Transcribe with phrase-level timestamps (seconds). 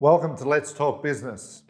[0.00, 1.64] Welcome to Let's Talk Business.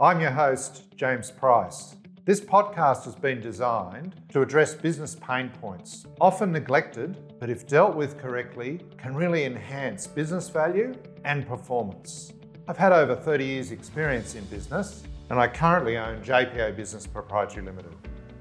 [0.00, 1.96] I'm your host, James Price.
[2.24, 7.94] This podcast has been designed to address business pain points, often neglected, but if dealt
[7.94, 10.94] with correctly, can really enhance business value
[11.26, 12.32] and performance.
[12.68, 17.66] I've had over 30 years' experience in business, and I currently own JPA Business Proprietary
[17.66, 17.94] Limited,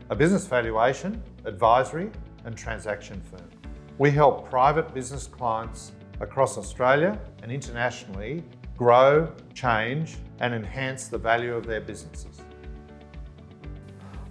[0.09, 2.11] a business valuation, advisory,
[2.45, 3.49] and transaction firm.
[3.97, 5.91] We help private business clients
[6.21, 12.41] across Australia and internationally grow, change, and enhance the value of their businesses.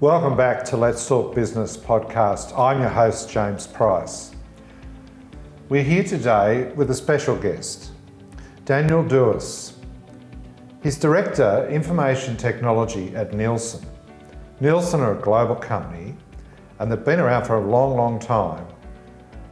[0.01, 2.59] Welcome back to Let's Talk Business podcast.
[2.59, 4.33] I'm your host, James Price.
[5.69, 7.93] We're here today with a special guest,
[8.65, 9.75] Danyal Dous.
[10.83, 13.87] He's Director Information Technology at Nielsen.
[14.59, 16.17] Nielsen are a global company
[16.81, 18.67] and they've been around for a long, long time.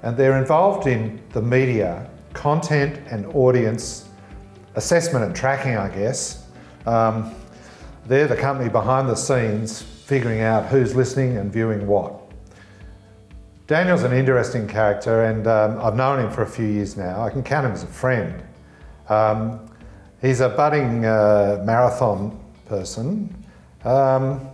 [0.02, 4.09] And they're involved in the media, content, and audience
[4.74, 6.46] assessment and tracking, I guess.
[6.86, 7.34] Um,
[8.06, 12.20] they're the company behind the scenes figuring out who's listening and viewing what.
[13.68, 17.22] Danyal's an interesting character, and um, I've known him for a few years now.
[17.22, 18.42] I can count him as a friend.
[19.08, 19.70] Um,
[20.20, 23.32] he's a budding uh, marathon person.
[23.84, 24.48] Um,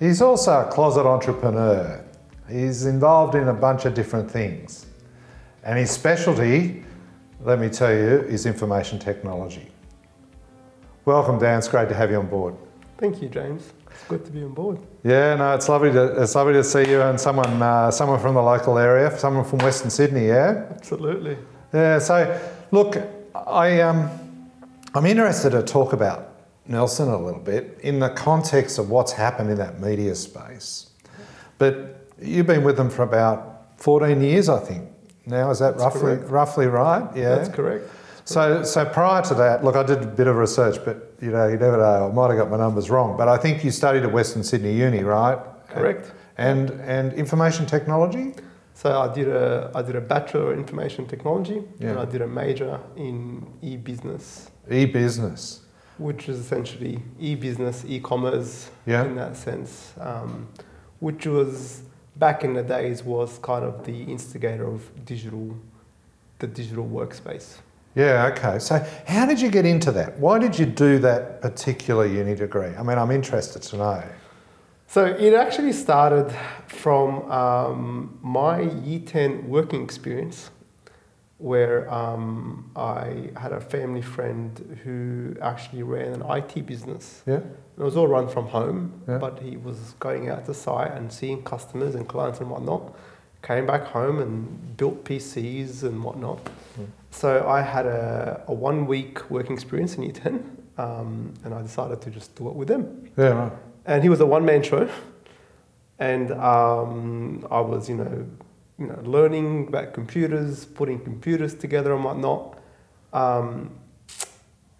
[0.00, 2.02] he's also a closet entrepreneur.
[2.48, 4.86] He's involved in a bunch of different things.
[5.64, 6.82] And his specialty,
[7.44, 9.68] let me tell you, is information technology.
[11.04, 11.58] Welcome, Dan.
[11.58, 12.54] It's great to have you on board.
[12.98, 13.72] Thank you, James.
[13.90, 14.78] It's good to be on board.
[15.02, 18.34] Yeah, no, it's lovely to it's lovely to see you and someone uh, someone from
[18.34, 20.28] the local area, someone from Western Sydney.
[20.28, 21.36] Yeah, absolutely.
[21.74, 21.98] Yeah.
[21.98, 22.96] So, look,
[23.34, 24.08] I um,
[24.94, 29.50] I'm interested to talk about Nielsen a little bit in the context of what's happened
[29.50, 30.90] in that media space.
[31.58, 34.91] But you've been with them for about 14 years, I think.
[35.26, 36.30] Now is that That's roughly correct.
[36.30, 37.16] roughly right?
[37.16, 37.36] Yeah.
[37.36, 37.88] That's correct.
[38.24, 41.48] So, so prior to that, look, I did a bit of research, but you know,
[41.48, 42.08] you never know.
[42.08, 44.74] I might have got my numbers wrong, but I think you studied at Western Sydney
[44.74, 45.38] Uni, right?
[45.68, 46.12] Correct.
[46.36, 48.34] And and information technology.
[48.74, 51.90] So I did a I did a bachelor in information technology, yeah.
[51.90, 54.50] and I did a major in e-business.
[54.70, 55.60] E-business.
[55.98, 59.04] Which is essentially e-business, e-commerce yeah.
[59.04, 60.48] in that sense, um,
[61.00, 61.82] which was
[62.16, 65.56] back in the days was kind of the instigator of digital,
[66.38, 67.58] the digital workspace.
[67.94, 68.58] Yeah, okay.
[68.58, 70.18] So, how did you get into that?
[70.18, 72.74] Why did you do that particular uni degree?
[72.78, 74.02] I mean, I'm interested to know.
[74.86, 76.34] So, it actually started
[76.68, 80.50] from um, my Year 10 working experience,
[81.42, 87.24] where um, I had a family friend who actually ran an IT business.
[87.26, 87.40] Yeah.
[87.78, 89.18] It was all run from home, yeah.
[89.18, 92.94] but he was going out to site and seeing customers and clients and whatnot.
[93.42, 96.44] Came back home and built PCs and whatnot.
[96.78, 96.86] Mm.
[97.10, 101.60] So I had a, a one week working experience in Year 10, um, and I
[101.60, 103.10] decided to just do it with him.
[103.16, 103.52] Yeah, right.
[103.84, 104.88] And he was a one man show,
[105.98, 108.26] and um, I was, you know,
[108.82, 112.58] you know, learning about computers, putting computers together and whatnot.
[113.12, 113.78] Um,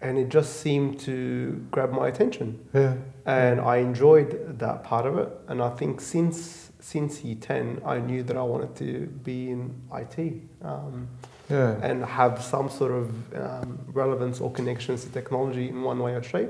[0.01, 2.67] and it just seemed to grab my attention.
[2.73, 2.95] Yeah.
[3.25, 5.29] And I enjoyed that part of it.
[5.47, 9.73] And I think since since Year 10, I knew that I wanted to be in
[9.93, 10.41] IT.
[10.61, 11.07] Um,
[11.49, 11.75] yeah.
[11.81, 16.23] and have some sort of um, relevance or connections to technology in one way or
[16.23, 16.49] shape,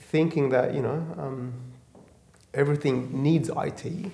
[0.00, 1.52] thinking that you know um,
[2.54, 4.10] everything needs IT,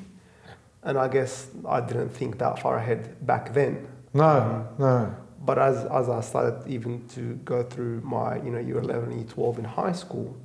[0.84, 3.86] and I guess I didn't think that far ahead back then.
[4.12, 5.16] No, um, no.
[5.40, 9.24] But as, as I started even to go through my you know year 11, year
[9.24, 10.36] 12 in high school,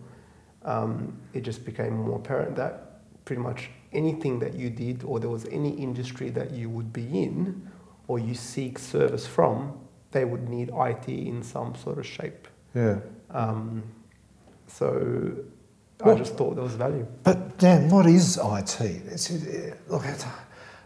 [0.63, 5.29] um, it just became more apparent that pretty much anything that you did or there
[5.29, 7.69] was any industry that you would be in
[8.07, 9.73] or you seek service from,
[10.11, 12.47] they would need IT in some sort of shape.
[12.73, 12.99] Yeah.
[13.29, 13.83] Um,
[14.67, 15.35] so
[16.03, 17.05] I just thought there was value.
[17.23, 18.81] But Dan, what is IT?
[18.81, 19.31] It's,
[19.89, 20.25] look, it's,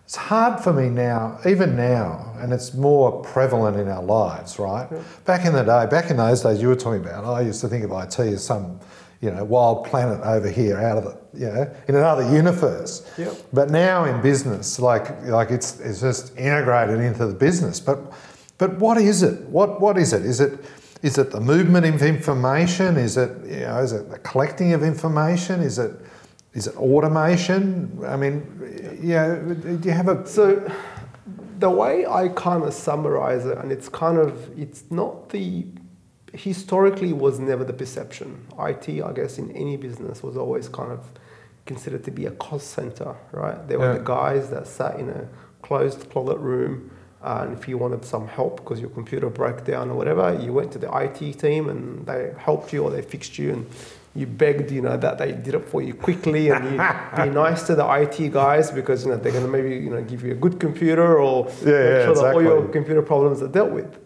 [0.06, 4.88] it's hard for me now, even now, and it's more prevalent in our lives, right?
[4.92, 5.04] Yeah.
[5.26, 7.26] Back in the day, back in those days, you were talking about.
[7.26, 8.80] I used to think of IT as some
[9.24, 13.10] you know, wild planet over here out of the, you know, in another universe.
[13.18, 13.38] Yep.
[13.54, 17.80] But now in business, like, like it's, it's just integrated into the business.
[17.80, 18.12] But,
[18.58, 19.40] but what is it?
[19.48, 20.26] What, what is it?
[20.26, 20.60] Is it,
[21.04, 22.96] is it the movement of information?
[22.96, 25.60] Is it, you know, is it the collecting of information?
[25.62, 25.92] Is it,
[26.54, 28.00] is it automation?
[28.08, 30.26] I mean, yeah, do you have a...
[30.26, 30.72] So
[31.60, 35.66] the way I kind of summarize it, and it's kind of, it's not the
[36.32, 38.48] historically was never the perception.
[38.58, 41.12] IT, I guess, in any business was always kind of
[41.66, 43.68] considered to be a cost center, right?
[43.68, 44.00] There were yeah.
[44.00, 45.28] the guys that sat in a
[45.62, 46.92] closed closet room
[47.24, 50.74] and if you wanted some help because your computer broke down or whatever, you went
[50.74, 53.66] to the IT team and they helped you or they fixed you and
[54.14, 56.72] you begged, you know, that they did it for you quickly and you
[57.24, 60.04] be nice to the IT guys because, you know, they're going to maybe, you know,
[60.04, 63.48] give you a good computer or Yeah, make sure that all your computer problems are
[63.48, 63.98] dealt with.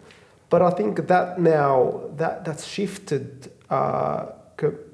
[0.48, 4.26] But I think that now, that, that's shifted uh,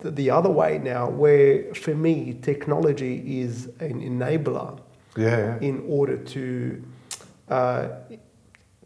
[0.03, 4.81] the other way now where for me, technology is an enabler
[5.17, 5.59] yeah.
[5.61, 6.83] in order to
[7.49, 7.89] uh,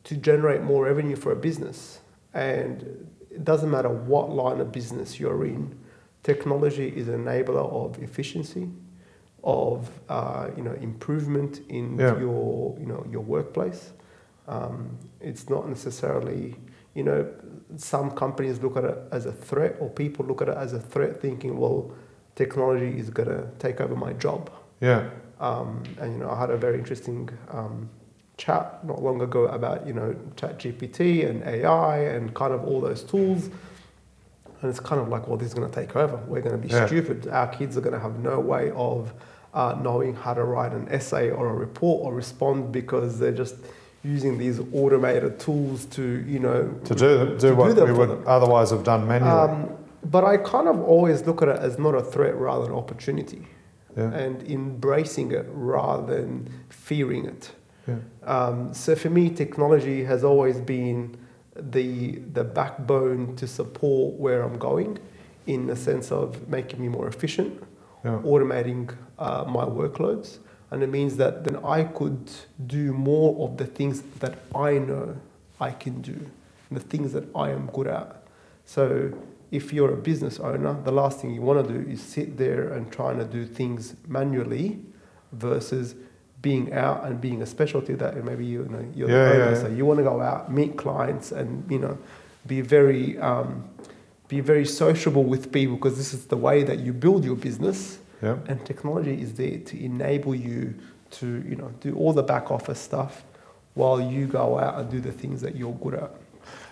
[0.04, 2.00] to generate more revenue for a business.
[2.34, 2.82] And
[3.30, 5.78] it doesn't matter what line of business you're in,
[6.22, 8.68] technology is an enabler of efficiency,
[9.44, 12.18] of uh, you know improvement in Yeah.
[12.18, 13.92] your you know your workplace.
[14.48, 16.56] Um, it's not necessarily
[16.94, 17.26] you know
[17.76, 20.80] some companies look at it as a threat, or people look at it as a
[20.80, 21.92] threat, thinking, well,
[22.34, 24.50] technology is going to take over my job.
[24.80, 25.10] Yeah.
[25.40, 27.88] Um, and you know, I had a very interesting um,
[28.38, 33.02] chat not long ago about you know ChatGPT and AI and kind of all those
[33.02, 33.50] tools.
[34.60, 36.16] And it's kind of like, well, this is going to take over.
[36.26, 36.86] We're going to be Yeah.
[36.86, 37.28] stupid.
[37.28, 39.12] Our kids are going to have no way of
[39.54, 43.54] uh, knowing how to write an essay or a report or respond because they're just
[44.02, 48.08] using these automated tools to, you know, To do, do to what them we would
[48.10, 48.24] them.
[48.26, 49.30] otherwise have done manually.
[49.32, 49.70] Um,
[50.04, 53.46] but I kind of always look at it as not a threat, rather an opportunity,
[53.96, 54.10] yeah.
[54.12, 57.52] and embracing it rather than fearing it.
[57.88, 57.96] Yeah.
[58.24, 61.16] Um, so for me, technology has always been
[61.56, 64.98] the the backbone to support where I'm going,
[65.46, 67.52] in the sense of making me more efficient,
[68.04, 68.20] Yeah.
[68.24, 70.38] automating uh, my workloads,
[70.70, 72.30] and it means that then I could
[72.66, 75.16] do more of the things that I know
[75.60, 76.18] I can do,
[76.70, 78.22] the things that I am good at.
[78.64, 79.12] So
[79.50, 82.72] if you're a business owner, the last thing you want to do is sit there
[82.74, 84.78] and trying to do things manually
[85.32, 85.94] versus
[86.42, 89.60] being out and being a specialty that maybe you know you're Yeah, the owner, yeah.
[89.62, 91.98] so you want to go out meet clients and you know
[92.46, 93.64] be very um,
[94.28, 97.98] be very sociable with people because this is the way that you build your business
[98.22, 98.36] Yeah.
[98.46, 100.74] and technology is there to enable you
[101.18, 103.24] to you know do all the back office stuff
[103.74, 106.10] while you go out and do the things that you're good at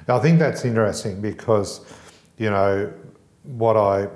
[0.08, 1.80] I think that's interesting because,
[2.38, 2.92] you know,
[3.42, 4.08] what I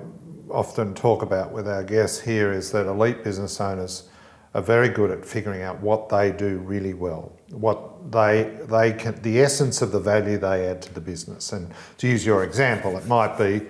[0.49, 4.07] often talk about with our guests here is that elite business owners
[4.53, 9.21] are very good at figuring out what they do really well, what they they can,
[9.21, 11.53] the essence of the value they add to the business.
[11.53, 13.67] And to use your example, it might be,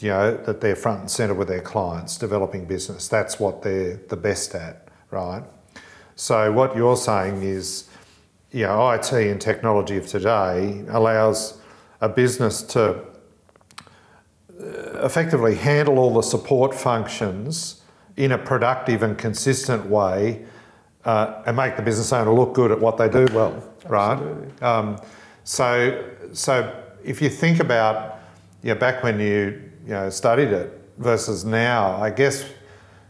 [0.00, 3.08] you know, that they're front and center with their clients, developing business.
[3.08, 5.44] That's what they're the best at, right?
[6.16, 7.90] So what you're saying is,
[8.52, 11.60] you know, IT and technology of today allows
[12.00, 13.04] a business to
[14.58, 17.81] uh, effectively handle all the support functions
[18.16, 20.44] in a productive and consistent way
[21.04, 24.18] uh, and make the business owner look good at what they do well, right?
[24.62, 25.00] Um,
[25.44, 28.20] so, so if you think about,
[28.62, 32.44] you know, back when you, you know, studied it versus now, I guess,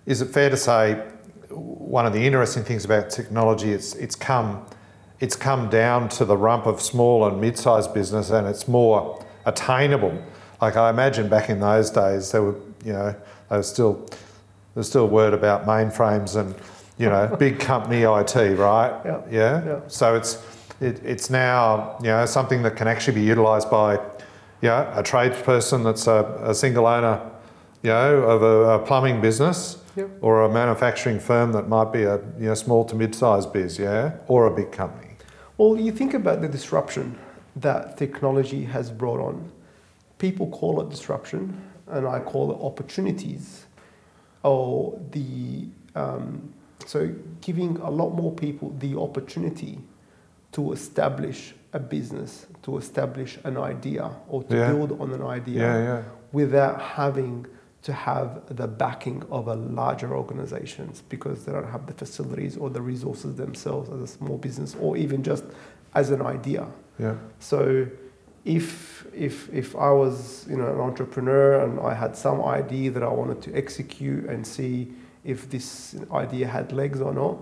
[0.06, 1.02] is it fair to say
[1.50, 4.64] one of the interesting things about technology, it's, it's come,
[5.20, 10.22] it's come down to the rump of small and mid-sized business and it's more attainable.
[10.62, 13.14] Like I imagine back in those days, there were, you know,
[13.48, 14.08] there was still,
[14.74, 16.54] there's still a word about mainframes and,
[16.98, 19.00] you know, big company IT, right?
[19.04, 19.20] Yeah.
[19.30, 19.64] Yeah.
[19.64, 19.80] Yeah.
[19.88, 20.44] So it's,
[20.80, 23.94] it, it's now, you know, something that can actually be utilised by,
[24.60, 27.20] you know, a tradesperson that's a, a single owner,
[27.82, 30.08] you know, of a, a plumbing business Yep.
[30.22, 34.12] or a manufacturing firm that might be a you know, small to mid-sized biz, yeah,
[34.26, 35.16] or a big company.
[35.58, 37.18] Well, you think about the disruption
[37.56, 39.52] that technology has brought on.
[40.18, 43.61] People call it disruption, and I call it opportunities.
[44.42, 46.52] Or the um,
[46.86, 49.78] so giving a lot more people the opportunity
[50.52, 54.72] to establish a business, to establish an idea, or to Yeah.
[54.72, 56.02] build on an idea Yeah, yeah.
[56.32, 57.46] without having
[57.82, 62.70] to have the backing of a larger organizations because they don't have the facilities or
[62.70, 65.44] the resources themselves as a small business or even just
[65.94, 66.66] as an idea.
[66.98, 67.14] Yeah.
[67.40, 67.86] So
[68.44, 73.02] if if if I was you know an entrepreneur and I had some idea that
[73.02, 74.92] I wanted to execute and see
[75.24, 77.38] if this idea had legs or not,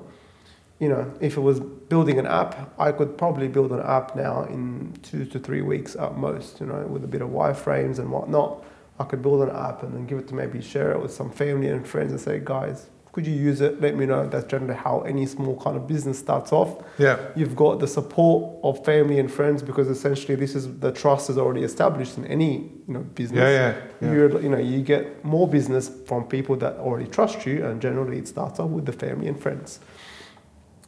[0.80, 4.45] you know, if it was building an app, I could probably build an app now
[4.45, 8.11] in two to three weeks at most, you know, with a bit of wireframes and
[8.11, 8.64] whatnot.
[8.99, 11.30] I could build an app and then give it to maybe share it with some
[11.30, 13.81] family and friends and say, guys, could you use it?
[13.81, 14.29] Let me know.
[14.29, 16.83] That's generally how any small kind of business starts off.
[16.97, 17.19] Yeah.
[17.35, 21.37] You've got the support of family and friends because essentially this is the trust is
[21.37, 23.40] already established in any you know business.
[23.40, 24.12] Yeah, yeah, yeah.
[24.12, 28.19] You're, you know you get more business from people that already trust you, and generally
[28.19, 29.81] it starts off with the family and friends.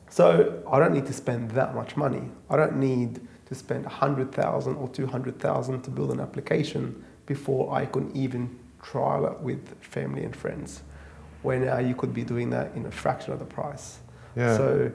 [0.08, 2.22] So I don't need to spend that much money.
[2.50, 7.86] I don't need to spend a 100,000 or 200,000 to build an application before I
[7.86, 10.82] can even trial it with family and friends.
[11.42, 13.98] Where now you could be doing that in a fraction of the price.
[14.36, 14.56] Yeah.
[14.56, 14.92] So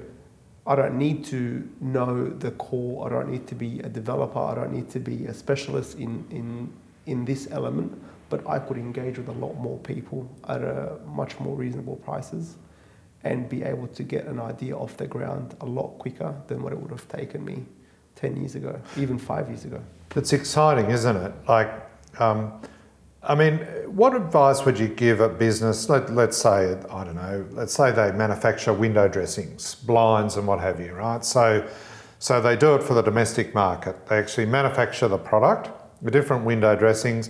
[0.65, 3.07] I don't need to know the core.
[3.07, 4.39] I don't need to be a developer.
[4.39, 6.71] I don't need to be a specialist in, in,
[7.05, 8.01] in this element.
[8.29, 12.55] But I could engage with a lot more people at a much more reasonable prices
[13.23, 16.73] and be able to get an idea off the ground a lot quicker than what
[16.73, 17.65] it would have taken me
[18.15, 19.81] 10 years ago, even five years ago.
[20.15, 21.33] It's exciting, isn't it?
[21.47, 21.71] Like,
[22.19, 22.59] um,
[23.27, 23.57] I mean,
[23.87, 25.89] what advice would you give a business?
[25.89, 30.61] Let, let's say, I don't know, let's say they manufacture window dressings, blinds, and what
[30.61, 31.25] have you, right?
[31.25, 31.67] So,
[32.19, 34.07] so they do it for the domestic market.
[34.07, 35.69] They actually manufacture the product,
[36.01, 37.29] the different window dressings,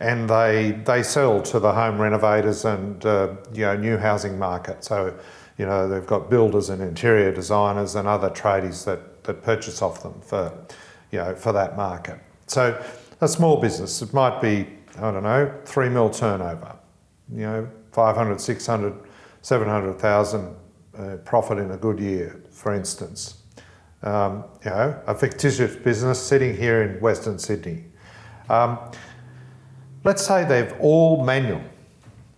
[0.00, 4.84] and they they sell to the home renovators and uh, you know new housing market.
[4.84, 5.16] So,
[5.58, 10.02] you know, they've got builders and interior designers and other tradies that that purchase off
[10.02, 10.52] them for,
[11.12, 12.18] you know, for that market.
[12.46, 12.82] So,
[13.20, 14.66] a small business, it might be
[14.98, 16.76] I don't know, three mil turnover,
[17.32, 18.94] you know, 500, 600,
[19.42, 20.56] 700,000
[20.98, 23.42] uh, profit in a good year, for instance.
[24.02, 27.84] Um, you know, a fictitious business sitting here in Western Sydney.
[28.48, 28.78] Um,
[30.04, 31.62] let's say they've all manual,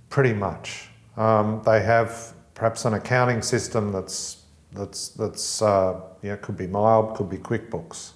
[0.09, 0.89] pretty much.
[1.17, 6.67] Um, they have perhaps an accounting system that's that's that's uh, you know, could be
[6.67, 8.13] mild, could be QuickBooks,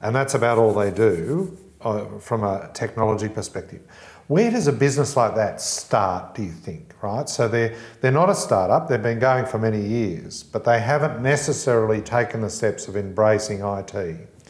[0.00, 3.82] and that's about all they do uh, from a technology perspective.
[4.26, 6.94] Where does a business like that start, do you think?
[7.02, 7.28] Right?
[7.28, 11.22] So they're, they're not a startup, they've been going for many years, but they haven't
[11.22, 13.94] necessarily taken the steps of embracing IT.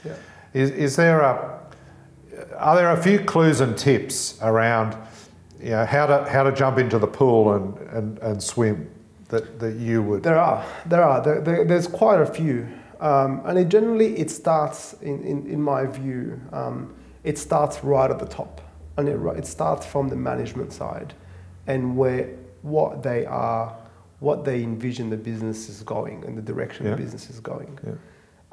[0.04, 0.14] Yeah.
[0.52, 1.60] Is, is there a,
[2.56, 4.96] are there a few clues and tips around
[5.60, 8.88] you know, how, to, how to jump into the pool and, and, and swim
[9.28, 10.22] that, that you would?
[10.22, 12.68] There are, there are, there, there, there's quite a few.
[13.00, 18.10] Um, and it generally, it starts, in, in, in my view, um, it starts right
[18.10, 18.60] at the top.
[18.96, 21.14] And it, it starts from the management side
[21.66, 22.28] and where
[22.62, 23.76] what they are,
[24.20, 26.92] what they envision the business is going and the direction Yeah.
[26.92, 27.76] the business is going.
[27.84, 27.94] Yeah.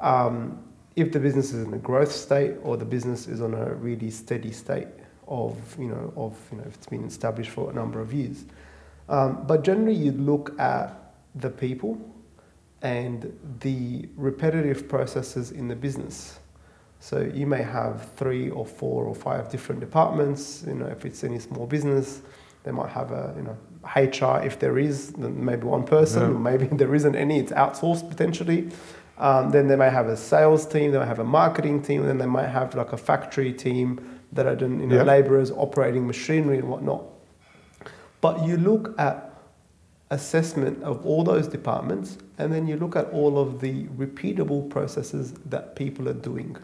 [0.00, 0.64] Um,
[0.96, 4.10] if the business is in a growth state or the business is on a really
[4.10, 4.88] steady state
[5.28, 8.44] of, you know, of, you know, if it's been established for a number of years.
[9.08, 11.98] Um, but generally, you look at the people
[12.82, 16.40] and the repetitive processes in the business.
[17.02, 20.62] So you may have three or four or five different departments.
[20.64, 22.22] You know, if it's any small business,
[22.62, 23.56] they might have a you know
[23.96, 24.46] HR.
[24.46, 26.22] If there is, then maybe one person.
[26.22, 26.36] Yeah.
[26.36, 27.40] Or maybe there isn't any.
[27.40, 28.70] It's outsourced potentially.
[29.18, 30.92] Um, then they might have a sales team.
[30.92, 32.06] They might have a marketing team.
[32.06, 35.02] Then they might have like a factory team that are doing you know Yeah.
[35.02, 37.02] laborers operating machinery and whatnot.
[38.20, 39.28] But you look at
[40.10, 45.32] assessment of all those departments, and then you look at all of the repeatable processes
[45.46, 46.56] that people are doing.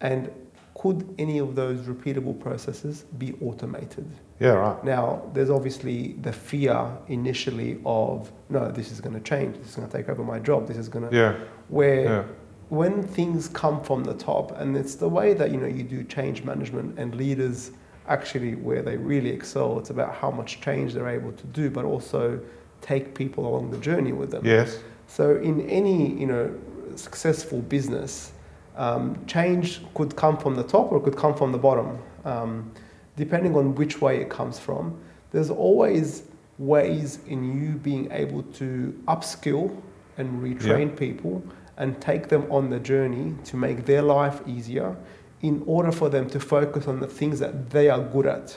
[0.00, 0.30] And
[0.74, 4.06] could any of those repeatable processes be automated?
[4.40, 4.84] Yeah, right.
[4.84, 9.76] Now, there's obviously the fear initially of, no, this is going to change, this is
[9.76, 11.16] going to take over my job, this is going to.
[11.16, 11.38] Yeah,
[11.68, 12.24] Where yeah,
[12.68, 16.04] when things come from the top, and it's the way that you know you do
[16.04, 17.70] change management and leaders
[18.08, 19.78] actually where they really excel.
[19.78, 22.40] It's about how much change they're able to do, but also
[22.80, 24.44] take people along the journey with them.
[24.44, 26.54] yes, So in any you know
[26.96, 28.32] successful business,
[28.76, 32.70] um, change could come from the top or could come from the bottom, um,
[33.16, 34.98] depending on which way it comes from.
[35.32, 36.24] There's always
[36.58, 39.76] ways in you being able to upskill
[40.18, 41.42] and retrain people
[41.76, 44.96] and take them on the journey to make their life easier
[45.42, 48.56] in order for them to focus on the things that they are good at.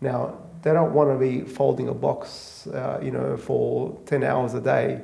[0.00, 4.54] Now, they don't want to be folding a box, uh, you know, for 10 hours
[4.54, 5.02] a day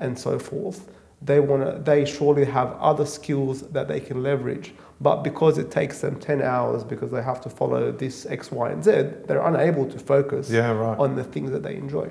[0.00, 0.88] and so forth.
[1.20, 4.72] They want to, they surely have other skills that they can leverage.
[5.00, 8.70] But because it takes them 10 hours because they have to follow this X, Y,
[8.70, 8.90] and Z,
[9.26, 10.98] they're unable to focus yeah, right.
[10.98, 12.10] on the things that they enjoy.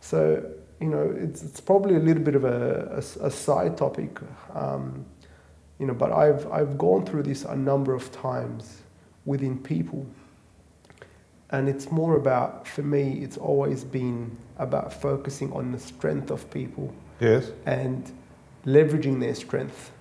[0.00, 0.44] So,
[0.80, 4.20] you know, it's, it's probably a little bit of a side topic,
[4.54, 5.04] um,
[5.78, 8.82] you know, but I've, I've gone through this a number of times
[9.24, 10.06] within people.
[11.50, 16.50] And it's more about, for me, it's always been about focusing on the strength of
[16.50, 18.10] people Yes, and
[18.64, 19.92] leveraging their strength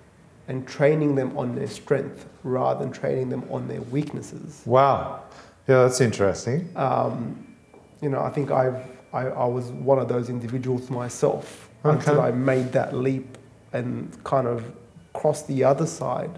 [0.48, 4.62] and training them on their strength rather than training them on their weaknesses.
[4.66, 5.22] wow.
[5.68, 6.70] Yeah, that's interesting.
[6.76, 7.56] Um,
[8.00, 12.30] you know, I think I've, I, I was one of those individuals myself until I
[12.30, 13.36] made that leap
[13.74, 14.64] and kind of
[15.14, 16.38] crossed the other side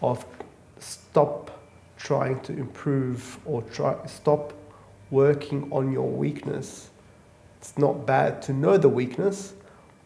[0.00, 0.24] of
[0.78, 1.50] stop
[1.96, 4.52] trying to improve or try stop
[5.10, 6.90] working on your weakness.
[7.58, 9.54] It's not bad to know the weakness,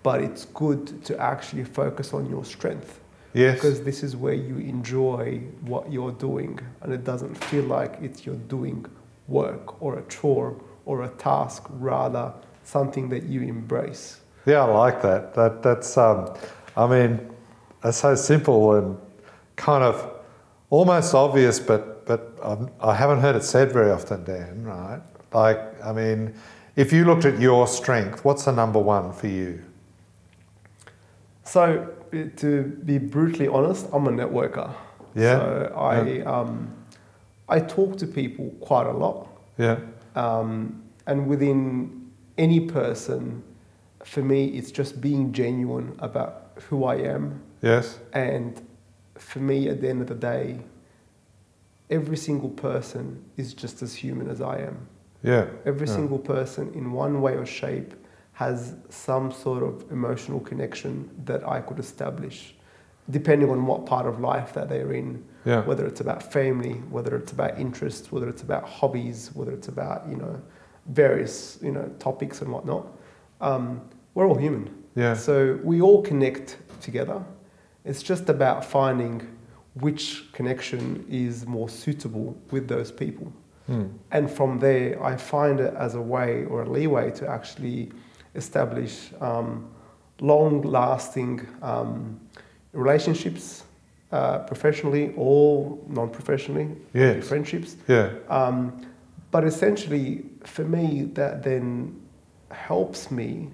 [0.06, 3.00] but it's good to actually focus on your strength
[3.34, 3.54] Yes.
[3.56, 5.24] because this is where you enjoy
[5.72, 8.86] what you're doing and it doesn't feel like it's you're doing
[9.26, 10.50] work or a chore
[10.84, 12.32] or a task rather
[12.62, 14.04] something that you embrace
[14.52, 15.22] Yeah, I like that.
[15.38, 16.18] That that's um,
[16.76, 17.10] I mean,
[17.88, 18.96] it's so simple and
[19.56, 19.94] kind of
[20.70, 22.20] almost obvious, but but
[22.50, 24.62] I'm, I haven't heard it said very often, Dan.
[24.74, 25.02] Right?
[25.40, 25.60] Like,
[25.90, 26.20] I mean,
[26.76, 29.52] if you looked at your strength, what's the number one for you?
[31.46, 31.88] So
[32.36, 34.70] to be brutally honest i'm a networker
[35.14, 35.38] Yeah.
[35.38, 36.72] so i um,
[37.48, 39.78] i talk to people quite a lot Yeah.
[40.14, 43.42] um, and within any person
[44.04, 46.32] for me it's just being genuine about
[46.68, 47.98] who i am Yes.
[48.12, 48.52] And
[49.14, 50.58] for me, at the end of the day,
[51.90, 54.76] every single person is just as human as I am.
[55.22, 55.46] Yeah.
[55.64, 55.94] Every Yeah.
[55.96, 57.94] single person, in one way or shape,
[58.36, 62.54] has some sort of emotional connection that I could establish,
[63.08, 65.24] depending on what part of life that they're in.
[65.46, 65.62] Yeah.
[65.62, 70.06] Whether it's about family, whether it's about interests, whether it's about hobbies, whether it's about
[70.06, 70.42] you know
[70.84, 72.86] various you know topics and whatnot.
[73.40, 73.80] Um,
[74.12, 74.84] we're all human.
[74.96, 75.14] Yeah.
[75.14, 77.24] So we all connect together.
[77.86, 79.26] It's just about finding
[79.80, 83.32] which connection is more suitable with those people.
[83.66, 83.86] Hmm.
[84.10, 87.92] And from there, I find it as a way or a leeway to actually
[88.36, 89.68] establish um,
[90.20, 92.20] long lasting um,
[92.72, 93.64] relationships,
[94.12, 97.28] uh, professionally or non professionally, Yes.
[97.28, 97.76] friendships.
[97.88, 98.10] Yeah.
[98.28, 98.86] Um,
[99.30, 102.00] but essentially, for me, that then
[102.50, 103.50] helps me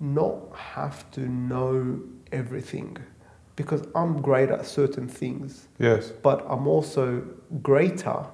[0.00, 2.96] not have to know everything
[3.56, 6.12] because I'm great at certain things, Yes.
[6.22, 7.24] but I'm also
[7.62, 8.24] greater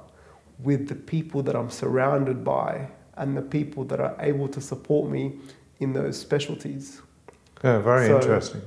[0.59, 5.11] with the people that I'm surrounded by and the people that are able to support
[5.11, 5.39] me
[5.81, 7.01] in those specialties.
[7.63, 7.79] Yeah.
[7.79, 8.63] Very So- interesting.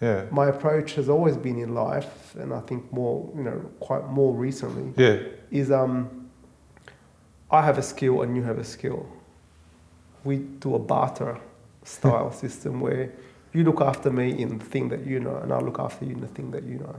[0.00, 0.24] Yeah.
[0.32, 4.34] My approach has always been in life, and I think more, you know, quite more
[4.34, 5.18] recently, Yeah.
[5.50, 6.08] is um,
[7.50, 9.06] I have a skill and you have a skill.
[10.24, 11.38] We do a barter
[11.84, 13.10] style system where
[13.52, 16.12] you look after me in the thing that you know, and I look after you
[16.14, 16.96] in the thing that you know.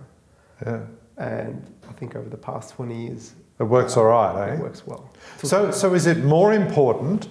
[0.65, 0.79] Yeah.
[1.17, 4.53] And I think over the past 20 years, It works all right, eh?
[4.53, 5.09] it works well.
[5.43, 7.27] So, so is it more important,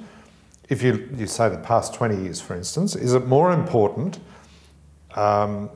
[0.69, 4.21] if you, you say the past 20 years, for instance, is it more important,
[5.15, 5.71] um,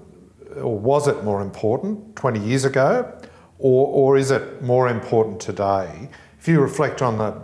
[0.57, 3.13] or was it more important 20 years ago,
[3.59, 6.09] or, or is it more important today?
[6.39, 7.35] If you reflect on the,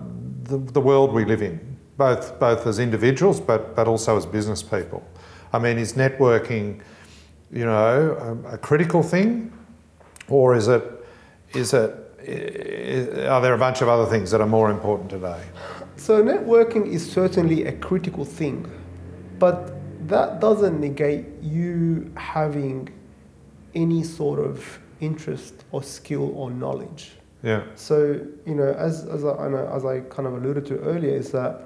[0.50, 4.62] the, the world we live in, both, both as individuals but, but also as business
[4.62, 5.06] people,
[5.52, 6.80] I mean, is networking,
[7.52, 9.52] you know, a, a critical thing,
[10.28, 10.82] or is it,
[11.52, 11.90] is it,
[13.28, 15.42] are there a bunch of other things that are more important today?
[16.02, 18.68] So networking is certainly a critical thing,
[19.38, 19.72] but
[20.08, 22.88] that doesn't negate you having
[23.76, 27.12] any sort of interest or skill or knowledge.
[27.44, 31.30] Yeah, So you know, as as I, as I kind of alluded to earlier, is
[31.30, 31.62] that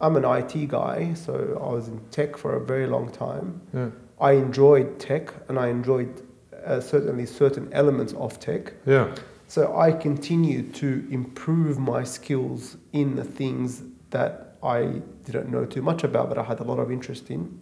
[0.00, 1.32] I'm an IT guy, so
[1.64, 3.60] I was in tech for a very long time.
[3.72, 6.22] yeah, I enjoyed tech, and I enjoyed
[6.66, 8.74] uh, certainly certain elements of tech.
[8.84, 9.14] yeah,
[9.50, 15.82] So I continued to improve my skills in the things that I didn't know too
[15.82, 17.58] much about, but I had a lot of interest in.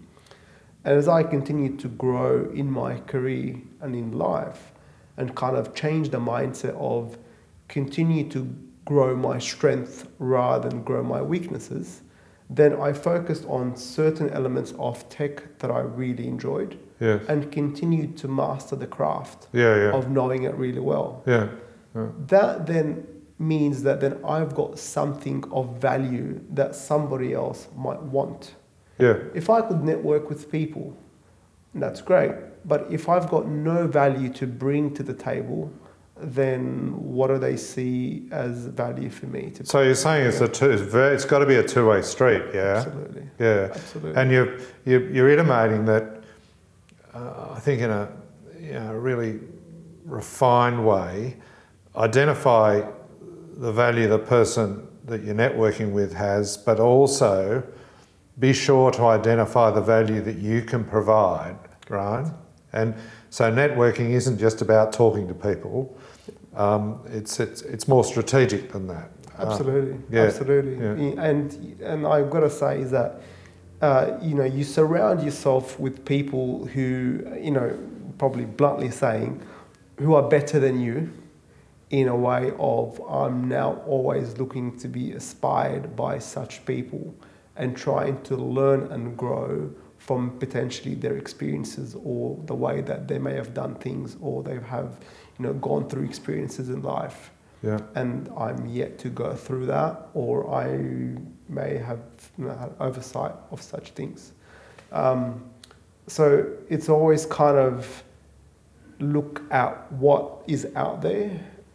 [0.84, 4.72] And as I continued to grow in my career and in life,
[5.16, 7.16] and kind of change the mindset of
[7.68, 12.02] continue to grow my strength rather than grow my weaknesses,
[12.50, 18.18] then I focused on certain elements of tech that I really enjoyed yeah, and continued
[18.18, 21.22] to master the craft yeah, yeah, of knowing it really well.
[21.26, 21.48] yeah,
[21.94, 23.06] That then
[23.38, 28.54] means that then I've got something of value that somebody else might want.
[28.98, 30.96] yeah, If I could network with people,
[31.74, 32.32] that's great.
[32.64, 35.72] But if I've got no value to bring to the table,
[36.20, 40.48] then what do they see as value for me to So you're saying it's a
[40.48, 43.28] two, it's, very, it's got to be a two-way street, yeah, Absolutely.
[43.38, 43.68] yeah.
[43.72, 44.20] Absolutely.
[44.20, 46.24] And you're, you're, you're intimating that,
[47.14, 48.10] uh, I think in a
[48.60, 49.38] you know, really
[50.04, 51.36] refined way,
[51.98, 52.82] identify
[53.56, 57.62] the value the person that you're networking with has, but also
[58.38, 61.58] be sure to identify the value that you can provide,
[61.88, 62.26] right?
[62.72, 62.94] And
[63.30, 65.98] so networking isn't just about talking to people.
[66.54, 69.10] Um, it's, it's, it's more strategic than that.
[69.38, 70.76] Uh, Absolutely, yeah, absolutely.
[70.76, 71.22] yeah.
[71.22, 73.20] And and I've got to say is that
[73.80, 77.78] uh, you know you surround yourself with people who you know
[78.18, 79.40] probably bluntly saying
[79.98, 81.12] who are better than you
[81.90, 87.14] in a way of I'm now always looking to be inspired by such people
[87.56, 93.18] and trying to learn and grow from potentially their experiences or the way that they
[93.18, 95.00] may have done things or they have
[95.38, 97.30] you know gone through experiences in life
[97.62, 97.80] Yeah.
[97.94, 100.66] and I'm yet to go through that, or I
[101.48, 101.98] may have
[102.38, 104.32] you know, had oversight of such things.
[104.92, 105.42] Um,
[106.06, 108.04] so it's always kind of
[109.00, 111.30] look at what is out there,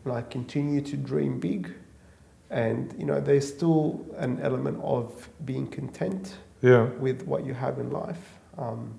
[0.06, 1.72] like continue to dream big,
[2.50, 6.86] and you know there's still an element of being content Yeah.
[7.00, 8.38] with what you have in life.
[8.58, 8.94] Um,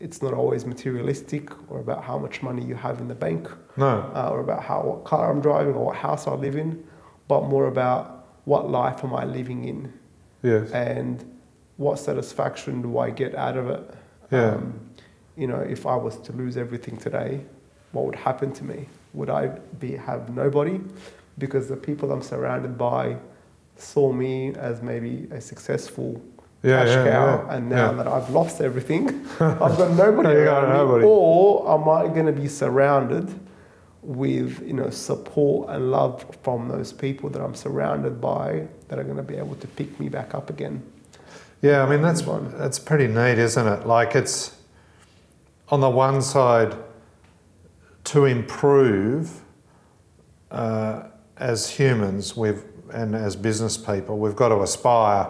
[0.00, 4.10] it's not always materialistic or about how much money you have in the bank No.
[4.14, 6.84] uh, or about how what car I'm driving or what house I live in,
[7.28, 9.92] but more about what life am I living in
[10.42, 10.70] Yes.
[10.72, 11.24] and
[11.76, 13.94] what satisfaction do I get out of it.
[14.30, 14.50] Yeah.
[14.56, 14.80] Um,
[15.36, 17.40] you know, if I was to lose everything today,
[17.92, 18.88] what would happen to me?
[19.14, 19.46] Would I
[19.78, 20.80] be have nobody?
[21.38, 23.16] Because the people I'm surrounded by
[23.76, 26.20] saw me as maybe a successful
[26.62, 29.08] Yeah, cash yeah, cow, yeah, and now that I've lost everything,
[29.40, 30.74] I've got nobody around me.
[30.78, 31.04] nobody.
[31.06, 33.28] Or am I going to be surrounded
[34.02, 39.04] with you know support and love from those people that I'm surrounded by that are
[39.04, 40.82] going to be able to pick me back up again?
[41.62, 42.22] Yeah, I mean that's
[42.58, 43.86] that's pretty neat, isn't it?
[43.86, 44.56] Like it's
[45.68, 46.76] on the one side
[48.04, 49.40] to improve
[50.50, 51.04] uh,
[51.36, 52.62] as humans, we've
[52.92, 55.28] and as business people, we've got to aspire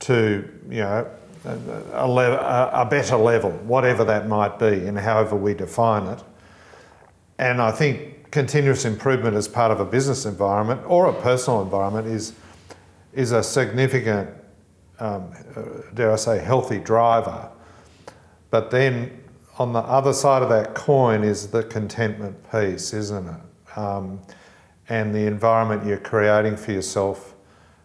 [0.00, 1.10] to you know
[1.44, 6.22] a, a, better level, whatever that might be, and however we define it.
[7.38, 12.06] And I think continuous improvement as part of a business environment or a personal environment
[12.06, 12.34] is
[13.12, 14.28] is a significant
[14.98, 15.62] um, uh,
[15.94, 17.48] dare I say, healthy driver.
[18.50, 19.23] But then
[19.58, 23.78] on the other side of that coin is the contentment piece, isn't it?
[23.78, 24.20] Um,
[24.88, 27.34] and the environment you're creating for yourself,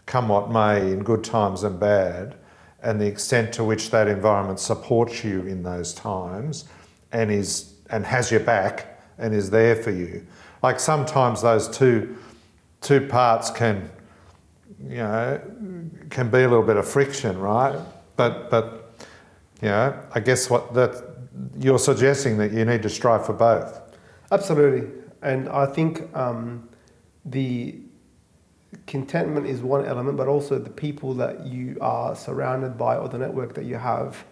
[0.06, 2.36] come what may, in good times and bad,
[2.82, 6.66] and the extent to which that environment supports you in those times
[7.12, 10.26] and is and has your back and is there for you.
[10.64, 12.18] Like sometimes those two
[12.82, 13.90] two parts can
[14.88, 15.42] you know,
[16.10, 17.78] can be a little bit of friction, right?
[18.16, 18.96] But but
[19.62, 21.09] you know, I guess what that
[21.58, 23.82] you're suggesting that you need to strive for both.
[24.32, 24.90] Absolutely,
[25.22, 26.70] and I think um,
[27.26, 27.80] the
[28.86, 33.18] contentment is one element, but also the people that you are surrounded by or the
[33.18, 34.24] network that you have.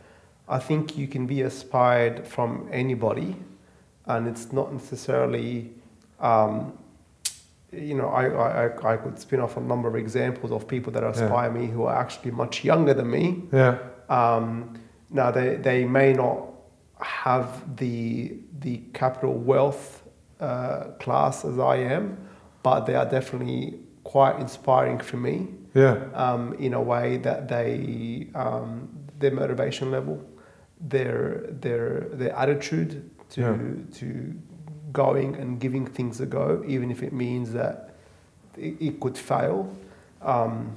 [0.47, 3.35] I think you can be inspired from anybody,
[4.05, 5.71] and it's not necessarily.
[6.19, 6.77] Um,
[7.73, 8.27] you know, I,
[8.67, 11.83] I, I could spin off a number of examples of people that inspire me who
[11.83, 13.43] are actually much younger than me.
[13.51, 16.47] Yeah, Um, now they, they may not
[17.01, 20.03] have the the capital wealth
[20.39, 22.17] uh, class as I am,
[22.63, 28.27] but they are definitely quite inspiring for me yeah, um, in a way that they
[28.35, 30.21] um, their motivation level,
[30.79, 33.97] their their their attitude to Yeah.
[33.99, 34.33] to
[34.93, 37.91] going and giving things a go, even if it means that
[38.57, 39.69] it, it could fail.
[40.21, 40.75] Um,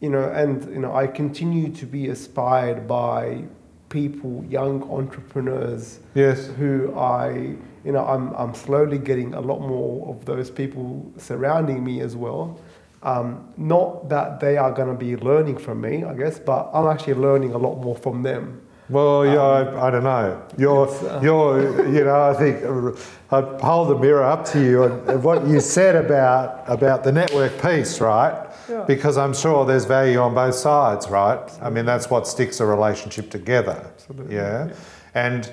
[0.00, 3.44] you know, and you know, I continue to be inspired by
[3.88, 10.14] people, young entrepreneurs yes, who I, you know, I'm, I'm slowly getting a lot more
[10.14, 12.60] of those people surrounding me as well.
[13.02, 16.86] Um, not that they are going to be learning from me, I guess, but I'm
[16.86, 18.60] actually learning a lot more from them.
[18.88, 20.42] Well, yeah, I, I don't know.
[20.56, 24.84] You're, uh, you're, you know, I think uh, I'd hold the mirror up to you
[24.84, 28.48] and, and what you said about about the network piece, right?
[28.68, 28.84] Yeah.
[28.86, 31.50] Because I'm sure there's value on both sides, right?
[31.60, 33.90] I mean, that's what sticks a relationship together.
[33.94, 34.74] Absolutely, Yeah, yeah.
[35.14, 35.52] and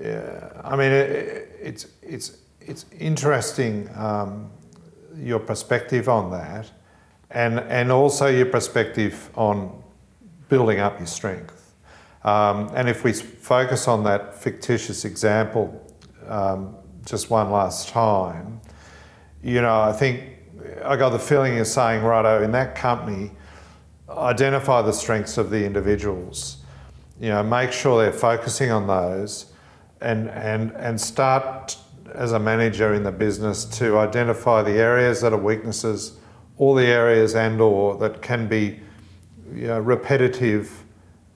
[0.00, 4.50] yeah, I mean, it, it's it's it's interesting um,
[5.16, 6.70] your perspective on that,
[7.30, 9.80] and and also your perspective on
[10.48, 11.54] building up your strength.
[12.24, 15.84] Um, and if we focus on that fictitious example
[16.26, 18.60] um, just one last time,
[19.42, 20.22] you know, I think
[20.84, 23.30] I got the feeling you're saying, righto, in that company,
[24.08, 26.58] identify the strengths of the individuals,
[27.20, 29.52] you know, make sure they're focusing on those
[30.00, 31.76] and, and, and start
[32.14, 36.18] as a manager in the business to identify the areas that are weaknesses,
[36.56, 38.80] all the areas and or that can be
[39.52, 40.77] you know, repetitive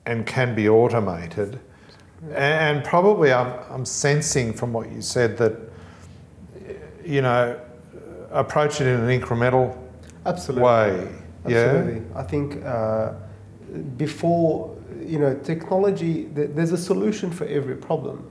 [0.06, 1.60] and can be automated.
[2.32, 5.56] And probably I'm, I'm sensing from what you said that,
[7.04, 7.60] you know,
[8.30, 9.76] approach it in an incremental
[10.24, 10.62] Absolutely.
[10.62, 11.08] way.
[11.48, 11.98] Yeah.
[12.14, 13.12] I think uh,
[13.96, 18.30] before, you know, technology, th- there's a solution for every problem,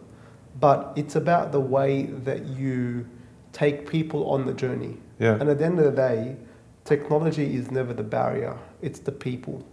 [0.59, 3.05] but it's about the way that you
[3.51, 4.97] take people on the journey.
[5.19, 5.37] Yeah.
[5.39, 6.37] And at the end of the day,
[6.85, 9.65] technology is never the barrier, it's the people.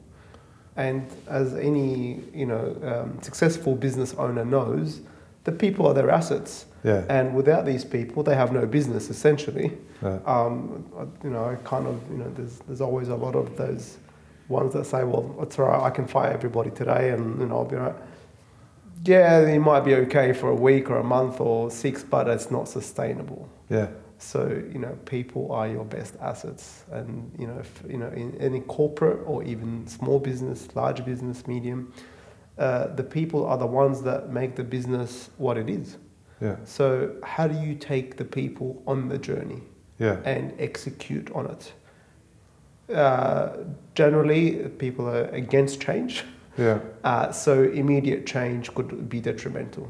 [0.79, 5.01] And as any you know um, successful business owner knows,
[5.45, 6.67] the people are their assets.
[6.85, 7.05] Yeah.
[7.09, 9.77] And without these people, they have no business essentially.
[10.01, 10.21] Yeah.
[10.25, 10.87] Um,
[11.25, 13.99] you know, I kind of you know, there's there's always a lot of those
[14.49, 17.59] ones that say, well, it's all right, I can fire everybody today, and you know,
[17.59, 17.97] I'll be all right.
[19.05, 22.51] Yeah, it might be okay for a week or a month or six, but it's
[22.51, 23.49] not sustainable.
[23.69, 23.89] Yeah.
[24.19, 28.37] So you know, people are your best assets, and you know, if, you know, in
[28.39, 31.93] any corporate or even small business, large business, medium,
[32.59, 35.97] uh, the people are the ones that make the business what it is.
[36.41, 36.57] Yeah.
[36.65, 39.63] So how do you take the people on the journey
[39.99, 40.19] Yeah.
[40.25, 41.73] and execute on it?
[42.93, 43.59] Uh,
[43.95, 46.25] generally, people are against change.
[46.57, 46.79] Yeah.
[47.05, 49.89] Uh, so immediate change could be detrimental.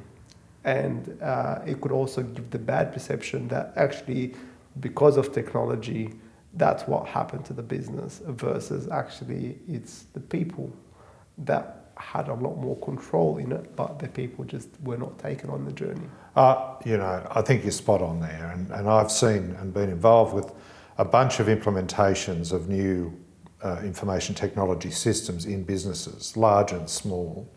[0.65, 4.35] And uh, it could also give the bad perception that actually,
[4.81, 6.15] because of technology,
[6.55, 10.73] that's what happened to the business versus actually it's the people
[11.39, 15.51] that had a lot more control in it, but the people just were not taken
[15.51, 16.07] on the journey.
[16.37, 19.91] Uh, you know, I think you're spot on there, and, and I've seen and been
[19.91, 20.53] involved with
[20.97, 23.19] a bunch of implementations of new
[23.63, 27.49] uh, information technology systems in businesses, large and small.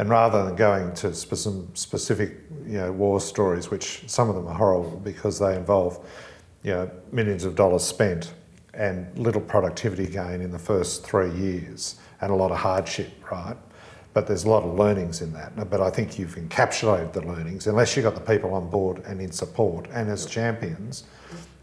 [0.00, 4.46] And rather than going to some specific, you know, war stories, which some of them
[4.46, 6.08] are horrible because they involve,
[6.62, 8.32] you know, millions of dollars spent
[8.72, 13.58] and little productivity gain in the first three years and a lot of hardship, right?
[14.14, 15.68] But there's a lot of learnings in that.
[15.68, 19.20] But I think you've encapsulated the learnings, unless you've got the people on board and
[19.20, 21.04] in support and as champions.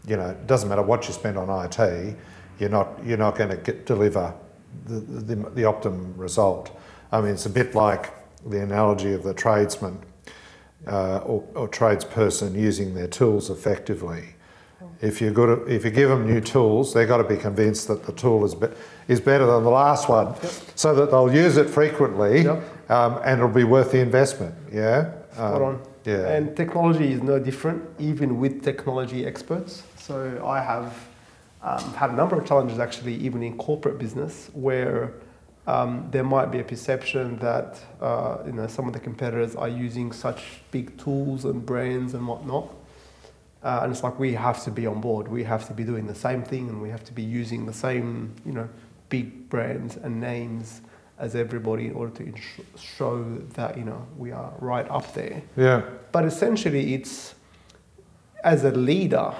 [0.06, 2.16] You know, it doesn't matter what you spend on IT,
[2.60, 4.32] you're not you're not going to get, deliver
[4.84, 6.70] the, the, the optimum result.
[7.10, 8.14] I mean, it's a bit like
[8.46, 9.98] the analogy of the tradesman
[10.86, 14.34] uh, or, or tradesperson using their tools effectively.
[15.00, 17.88] If you good, at- if you give them new tools, they've got to be convinced
[17.88, 18.66] that the tool is be,
[19.08, 20.34] is better than the last one,
[20.74, 22.90] so that they'll use it frequently, Yep.
[22.90, 24.54] um, and it'll be worth the investment.
[24.72, 25.12] Yeah.
[25.32, 25.82] Spot Um, on.
[26.04, 26.28] Yeah.
[26.28, 29.82] And technology is no different, even with technology experts.
[29.98, 30.94] So I have
[31.62, 35.12] um, had a number of challenges actually, even in corporate business, where
[35.68, 39.68] um, there might be a perception that uh, you know some of the competitors are
[39.68, 42.74] using such big tools and brands and whatnot.
[43.62, 45.28] Uh, and it's like we have to be on board.
[45.28, 47.72] We have to be doing the same thing, and we have to be using the
[47.74, 48.68] same, you know,
[49.10, 50.80] big brands and names
[51.18, 53.22] as everybody in order to ins- show
[53.54, 55.42] that you know we are right up there.
[55.56, 55.82] yeah.
[56.12, 57.34] But essentially, it's
[58.42, 59.34] as a leader,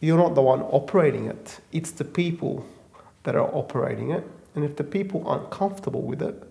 [0.00, 1.60] you're not the one operating it.
[1.72, 2.64] It's the people
[3.24, 4.24] that are operating it.
[4.54, 6.42] And if the people aren't comfortable with it,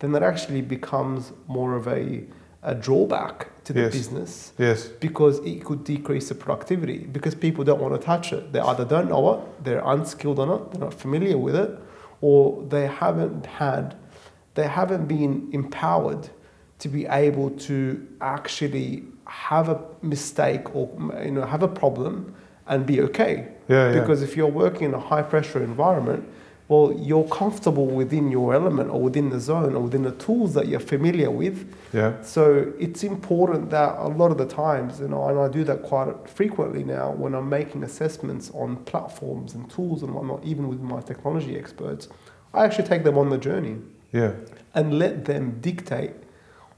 [0.00, 2.22] then that actually becomes more of a,
[2.62, 3.92] a drawback to the Yes.
[3.92, 4.88] business Yes.
[5.00, 8.52] because it could decrease the productivity because people don't want to touch it.
[8.52, 11.70] They either don't know it, they're unskilled on it, they're not familiar with it,
[12.20, 13.94] or they haven't had,
[14.54, 16.28] they haven't been empowered
[16.78, 20.88] to be able to actually have a mistake or
[21.24, 22.34] you know have a problem
[22.68, 23.48] and be okay.
[23.68, 24.00] Yeah, yeah.
[24.00, 26.28] Because if you're working in a high pressure environment,
[26.68, 30.66] well, you're comfortable within your element or within the zone or within the tools that
[30.66, 31.72] you're familiar with.
[31.92, 32.20] Yeah.
[32.22, 35.82] So it's important that a lot of the times, you know, and I do that
[35.84, 40.80] quite frequently now when I'm making assessments on platforms and tools and whatnot, even with
[40.80, 42.08] my technology experts,
[42.52, 43.76] I actually take them on the journey
[44.12, 44.32] Yeah.
[44.74, 46.12] and let them dictate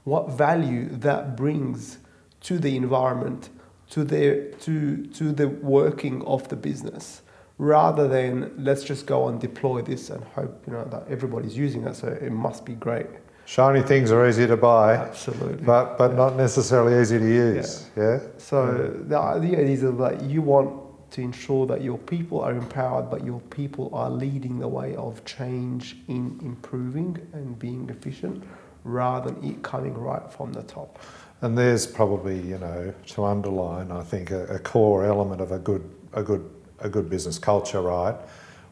[0.03, 1.97] what value that brings
[2.41, 3.49] to the environment,
[3.89, 7.21] to their to to the working of the business,
[7.59, 11.83] rather than let's just go and deploy this and hope you know that everybody's using
[11.85, 13.07] it, so it must be great.
[13.45, 15.63] Shiny things are easy to buy, Absolutely.
[15.63, 17.89] but but not necessarily easy to use.
[17.95, 18.19] Yeah.
[18.37, 23.25] So the idea is that you want to ensure that your people are empowered, but
[23.25, 28.43] your people are leading the way of change in improving and being efficient,
[28.83, 30.99] rather than it coming right from the top.
[31.41, 35.59] And there's probably, you know, to underline, I think, a, a core element of a
[35.59, 36.47] good, a good,
[36.81, 38.15] a good business culture, right?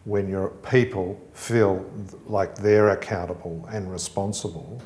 [0.05, 1.85] When your people feel
[2.25, 4.81] like they're accountable and responsible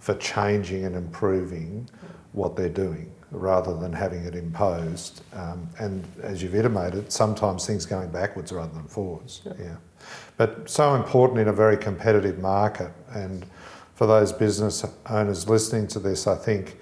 [0.00, 1.88] for changing and improving
[2.32, 5.22] what they're doing, rather than having it imposed.
[5.34, 9.42] Um, and as you've intimated, sometimes things going backwards rather than forwards.
[9.44, 9.52] Yeah.
[9.58, 9.76] yeah.
[10.36, 13.46] But so important in a very competitive market, and
[13.94, 16.78] for those business owners listening to this, I think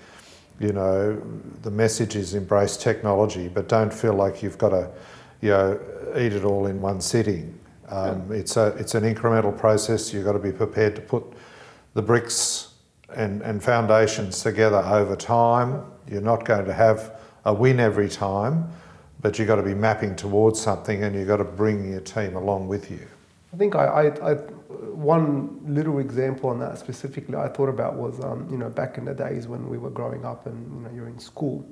[0.61, 1.20] you know,
[1.62, 4.90] the message is embrace technology, but don't feel like you've got to,
[5.40, 5.81] you know,
[6.16, 7.59] eat it all in one sitting.
[7.88, 10.12] Um, It's a it's an incremental process.
[10.12, 11.24] You've got to be prepared to put
[11.94, 12.74] the bricks
[13.16, 15.83] and, and foundations together over time.
[16.09, 18.70] You're not going to have a win every time,
[19.20, 22.37] but you've got to be mapping towards something, and you've got to bring your team
[22.37, 23.00] along with you.
[23.53, 28.22] I think I, I, I one little example on that specifically I thought about was,
[28.22, 30.90] um, you know, back in the days when we were growing up and, you know,
[30.94, 31.66] you're in school,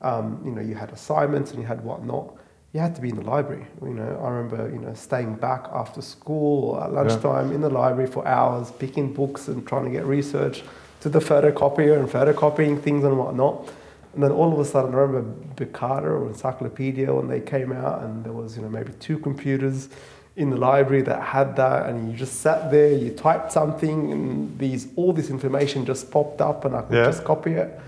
[0.00, 2.36] um, you know, you had assignments and you had whatnot.
[2.72, 3.66] You had to be in the library.
[3.82, 7.56] You know, I remember, you know, staying back after school or at lunchtime yeah.
[7.56, 10.62] in the library for hours, picking books and trying to get research
[11.00, 13.68] to the photocopier and photocopying things and whatnot.
[14.14, 18.02] And then all of a sudden, I remember Encarta or Encyclopedia when they came out,
[18.02, 19.88] and there was, you know, maybe two computers
[20.36, 24.58] in the library that had that, and you just sat there, you typed something, and
[24.58, 27.04] these all this information just popped up, and I could yeah.
[27.04, 27.78] just copy it.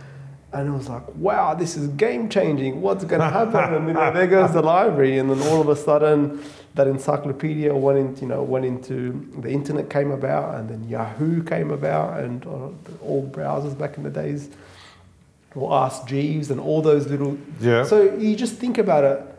[0.55, 2.81] And it was like, wow, this is game changing.
[2.81, 3.75] What's going to happen?
[3.75, 6.43] and you know, there goes the library, and then all of a sudden,
[6.75, 11.43] that encyclopedia went into, you know, went into the internet came about, and then Yahoo
[11.43, 12.69] came about, and uh,
[13.03, 14.49] all browsers back in the days,
[15.57, 17.37] or Ask Jeeves, and all those little.
[17.61, 17.83] Yeah.
[17.83, 19.35] So you just think about it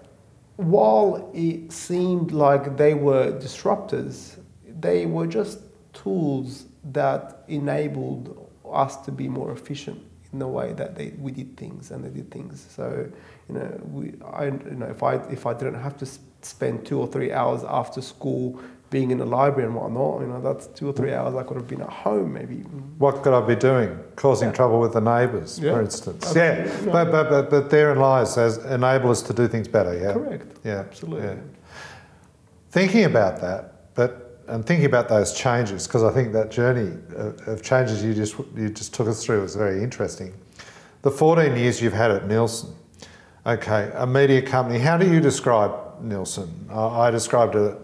[0.58, 4.38] while it seemed like they were disruptors,
[4.80, 5.60] they were just
[5.94, 10.02] tools that enabled us to be more efficient
[10.36, 12.68] in the way that they, we did things and they did things.
[12.70, 13.10] So,
[13.48, 16.08] you know, we, I, you know, if I, if I didn't have to
[16.42, 20.42] spend two or three hours after school being in the library and whatnot, you know,
[20.42, 21.18] that's two or three mm.
[21.18, 22.58] hours I could have been at home maybe.
[22.98, 23.98] What could I be doing?
[24.18, 24.56] Causing yeah.
[24.56, 25.72] trouble with the neighbours, yeah.
[25.72, 26.34] for instance.
[26.36, 26.92] Yeah, no.
[26.92, 30.12] but, but, but, but therein lies as enable us to do things better, yeah?
[30.12, 30.58] Correct.
[30.66, 31.30] Yeah, absolutely.
[31.30, 31.36] Yeah.
[32.72, 37.62] Thinking about that, but and thinking about those changes, because I think that journey of,
[37.62, 40.34] changes you just you just took us through was very interesting.
[41.02, 42.74] The 14 years you've had at Nielsen,
[43.46, 44.80] okay, a media company.
[44.80, 46.68] How do you describe Nielsen?
[46.72, 47.78] I, I described it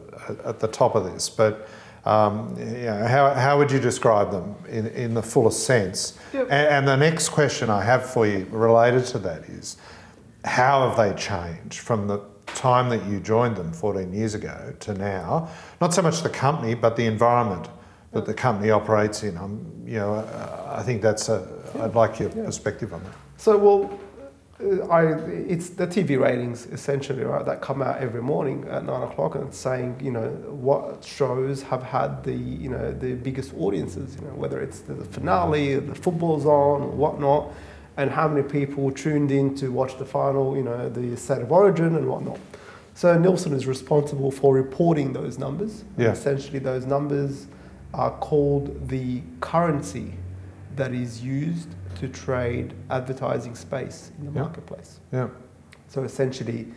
[0.46, 1.68] at the top of this, but
[2.06, 6.18] um, you know, how, how would you describe them in, in the fullest sense?
[6.34, 6.48] Yep.
[6.50, 9.78] And, and, the next question I have for you related to that is
[10.44, 12.20] how have they changed from the
[12.56, 15.50] time that you joined them 14 years ago to now?
[15.80, 17.68] Not so much the company, but the environment
[18.12, 19.38] that the company operates in.
[19.38, 20.16] I'm, you know,
[20.70, 21.48] I think that's a,
[21.80, 22.46] I'd like your yeah.
[22.46, 23.14] perspective on that.
[23.38, 24.00] So, well,
[24.62, 29.04] uh, I, it's the TV ratings essentially, right, that come out every morning at nine
[29.04, 34.16] o'clock and saying, you know, what shows have had the, you know, the biggest audiences,
[34.16, 37.54] you know, whether it's the finale, the football's on, or whatnot,
[37.98, 41.52] and how many people tuned in to watch the final, you know, the state of
[41.52, 42.40] origin and whatnot.
[42.94, 45.84] So Nielsen is responsible for reporting those numbers.
[45.98, 46.12] Yeah.
[46.12, 47.48] Essentially, those numbers
[47.94, 50.14] are called the currency
[50.76, 54.42] that is used to trade advertising space in the yeah.
[54.42, 55.00] marketplace.
[55.12, 55.30] Yeah.
[55.88, 56.68] So essentially,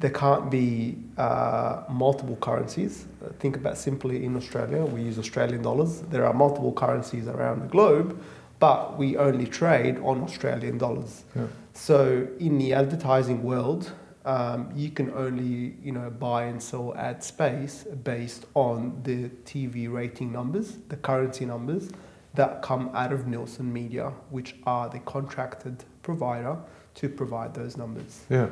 [0.00, 3.06] there can't be uh, multiple currencies.
[3.24, 6.00] Uh, think about simply in Australia, we use Australian dollars.
[6.02, 8.20] There are multiple currencies around the globe,
[8.64, 11.24] but we only trade on Australian dollars.
[11.36, 11.48] Yeah.
[11.74, 13.92] So in the advertising world,
[14.24, 19.92] um, you can only you know buy and sell ad space based on the TV
[19.92, 21.90] rating numbers, the currency numbers,
[22.32, 26.56] that come out of Nielsen Media, which are the contracted provider
[26.94, 28.22] to provide those numbers.
[28.30, 28.48] Yeah.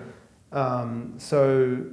[0.53, 1.87] Um, so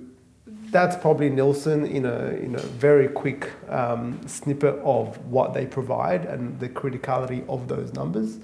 [0.71, 6.25] that's probably Nielsen in a in a very quick um, snippet of what they provide
[6.25, 8.39] and the criticality of those numbers.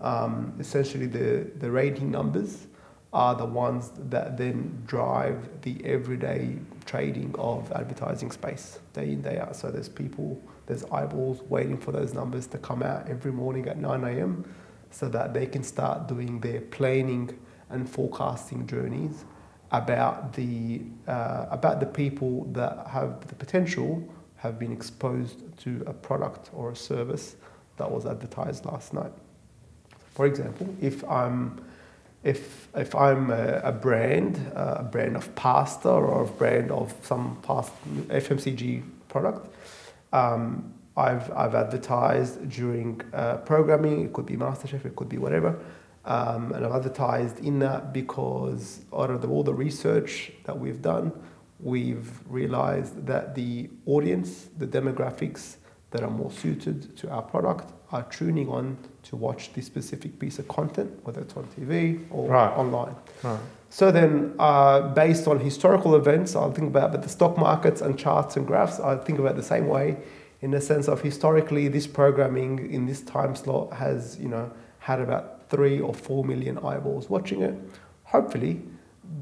[0.00, 2.66] Um, essentially, the the rating numbers
[3.12, 9.38] are the ones that then drive the everyday trading of advertising space day in day
[9.38, 9.56] out.
[9.56, 13.78] So there's people there's eyeballs waiting for those numbers to come out every morning at
[13.78, 14.44] 9 a.m.
[14.90, 17.38] so that they can start doing their planning
[17.70, 19.24] and forecasting journeys
[19.72, 25.92] about the uh, about the people that have the potential have been exposed to a
[25.92, 27.36] product or a service
[27.76, 29.12] that was advertised last night.
[30.14, 31.64] For example, if I'm
[32.22, 36.94] if if I'm a, a brand, uh, a brand of pasta or a brand of
[37.02, 37.72] some past
[38.08, 39.48] FMCG product,
[40.12, 45.58] um, I've, I've advertised during uh, programming, it could be MasterChef, it could be whatever.
[46.06, 50.80] Um, and I've advertised in that because out of the, all the research that we've
[50.80, 51.12] done,
[51.58, 55.56] we've realized that the audience, the demographics
[55.90, 60.38] that are more suited to our product are tuning on to watch this specific piece
[60.38, 62.50] of content, whether it's on TV or right.
[62.56, 62.94] online.
[63.22, 63.38] Right.
[63.70, 67.98] So then, uh, based on historical events, I'll think about but the stock markets and
[67.98, 68.80] charts and graphs.
[68.80, 69.96] I think about the same way,
[70.40, 75.00] in the sense of historically, this programming in this time slot has you know had
[75.00, 77.54] about three or four million eyeballs watching it.
[78.04, 78.62] Hopefully,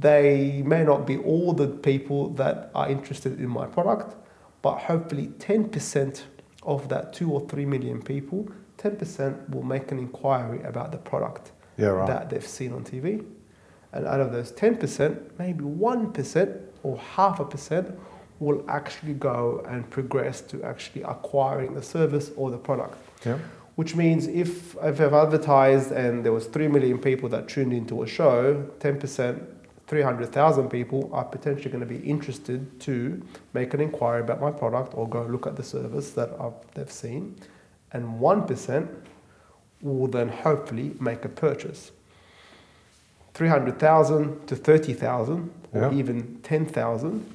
[0.00, 4.16] they may not be all the people that are interested in my product,
[4.62, 6.26] but hopefully, ten percent
[6.62, 10.98] of that two or three million people, ten percent will make an inquiry about the
[10.98, 12.06] product yeah, right.
[12.06, 13.24] that they've seen on TV
[13.94, 17.96] and out of those 10%, maybe 1% or half a percent
[18.40, 22.98] will actually go and progress to actually acquiring the service or the product.
[23.24, 23.38] Yeah.
[23.76, 28.02] Which means if, if I've advertised and there was 3 million people that tuned into
[28.02, 29.44] a show, 10%,
[29.86, 33.20] 300,000 people are potentially going to be interested to
[33.52, 36.90] make an inquiry about my product or go look at the service that I've, they've
[36.90, 37.34] seen.
[37.92, 38.88] And 1%
[39.82, 41.90] will then hopefully make a purchase.
[43.34, 45.92] 300,000 to 30,000 or Yeah.
[45.92, 47.26] even 10,000.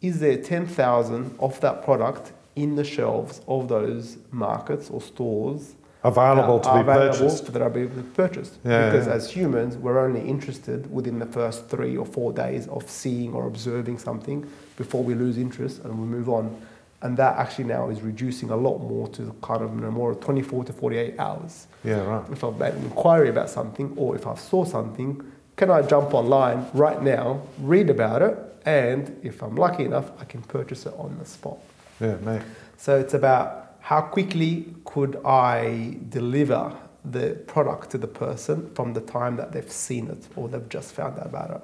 [0.00, 5.74] Is there 10,000 of that product in the shelves of those markets or stores
[6.04, 7.52] Available uh, to are be available purchased.
[7.52, 8.58] that are being purchased.
[8.64, 9.12] Yeah, because yeah.
[9.12, 13.46] as humans, we're only interested within the first three or four days of seeing or
[13.46, 14.44] observing something
[14.76, 16.60] before we lose interest and we move on.
[17.02, 20.14] And that actually now is reducing a lot more to kind of you know, more
[20.14, 21.68] 24 to 48 hours.
[21.84, 22.30] Yeah, right.
[22.32, 25.22] If I've made an inquiry about something or if I saw something,
[25.56, 30.24] can I jump online right now, read about it, and if I'm lucky enough, I
[30.24, 31.58] can purchase it on the spot.
[32.00, 32.40] Yeah, me.
[32.76, 39.00] So it's about how quickly could I deliver the product to the person from the
[39.00, 41.62] time that they've seen it or they've just found out about it.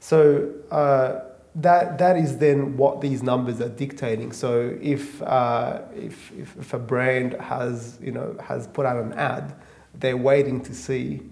[0.00, 1.20] So uh,
[1.54, 4.32] that that is then what these numbers are dictating.
[4.32, 9.12] So if, uh, if if if a brand has you know has put out an
[9.14, 9.54] ad,
[9.94, 11.22] they're waiting to see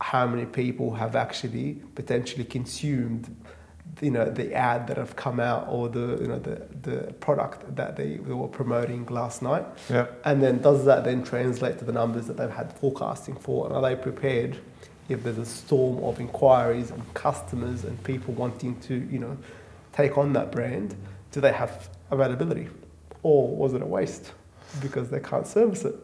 [0.00, 3.34] how many people have actually potentially consumed
[4.00, 7.76] you know the ad that have come out or the you know the, the product
[7.76, 9.66] that they, they were promoting last night.
[9.90, 10.06] Yeah.
[10.24, 13.66] and then does that then translate to the numbers that they've had forecasting for?
[13.66, 14.58] And are they prepared
[15.08, 19.36] if there's a storm of inquiries and customers and people wanting to you know
[19.92, 20.96] take on that brand
[21.32, 22.68] do they have availability?
[23.22, 24.32] Or was it a waste
[24.80, 25.94] because they can't service it?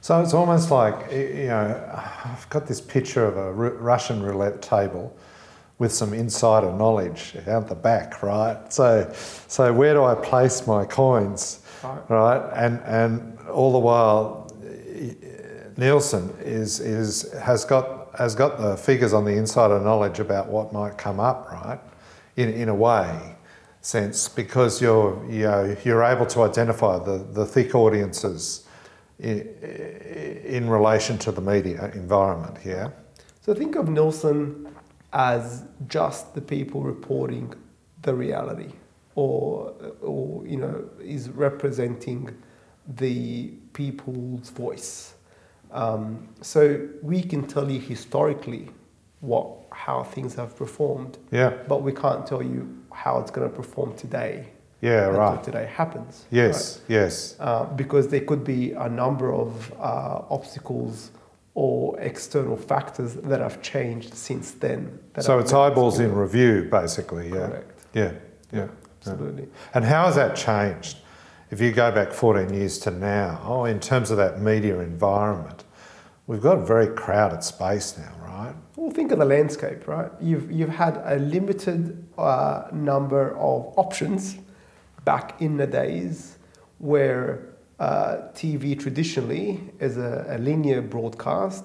[0.00, 1.90] So it's almost like, you know,
[2.24, 5.16] I've got this picture of a Russian roulette table
[5.78, 8.72] with some insider knowledge out the back, right?
[8.72, 9.10] So,
[9.48, 12.00] so where do I place my coins, Right.
[12.10, 12.50] right?
[12.54, 14.48] And and all the while,
[15.76, 20.72] Nielsen is is has got has got the figures on the insider knowledge about what
[20.72, 21.80] might come up, right?
[22.36, 23.34] In in a way,
[23.80, 28.66] sense because you're you know you're able to identify the the thick audiences
[29.18, 29.40] in,
[30.44, 32.56] in relation to the media environment.
[32.64, 32.90] Yeah.
[33.44, 34.73] So think of Nielsen
[35.14, 37.54] as just the people reporting
[38.02, 38.72] the reality,
[39.14, 42.34] or, or you know, is representing
[42.86, 45.14] the people's voice.
[45.72, 48.68] Um, so we can tell you historically
[49.20, 51.50] what how things have performed, Yeah.
[51.68, 54.48] but we can't tell you how it's going to perform today.
[54.80, 55.06] Yeah.
[55.06, 55.42] Right.
[55.42, 56.26] Today happens.
[56.30, 56.82] Yes.
[56.88, 57.36] Yes.
[57.40, 61.10] uh, because there could be a number of uh, obstacles
[61.54, 64.98] or external factors that have changed since then.
[65.12, 67.28] that So it's eyeballs in review, basically.
[67.28, 67.46] Yeah.
[67.46, 67.84] Correct.
[67.94, 68.02] Yeah.
[68.02, 68.58] Yeah.
[68.60, 68.68] yeah.
[68.98, 69.48] Absolutely.
[69.74, 70.98] And how has that changed?
[71.50, 75.62] If you go back 14 years to now, in terms of that media environment,
[76.26, 78.54] we've got a very crowded space now, right?
[78.76, 80.10] Well, think of the landscape, right?
[80.20, 84.38] You've, you've had a limited uh, number of options
[85.04, 86.38] back in the days
[86.78, 91.64] where uh, TV traditionally, as a, a linear broadcast,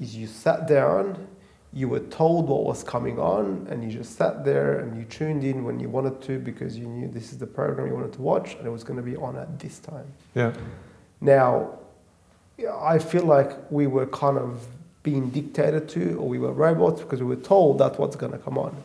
[0.00, 1.26] is you sat down,
[1.72, 5.44] you were told what was coming on, and you just sat there and you tuned
[5.44, 8.22] in when you wanted to because you knew this is the program you wanted to
[8.22, 10.06] watch and it was going to be on at this time.
[10.34, 10.52] Yeah.
[11.20, 11.78] Now,
[12.78, 14.66] I feel like we were kind of
[15.02, 18.38] being dictated to, or we were robots because we were told that's what's going to
[18.38, 18.76] come on.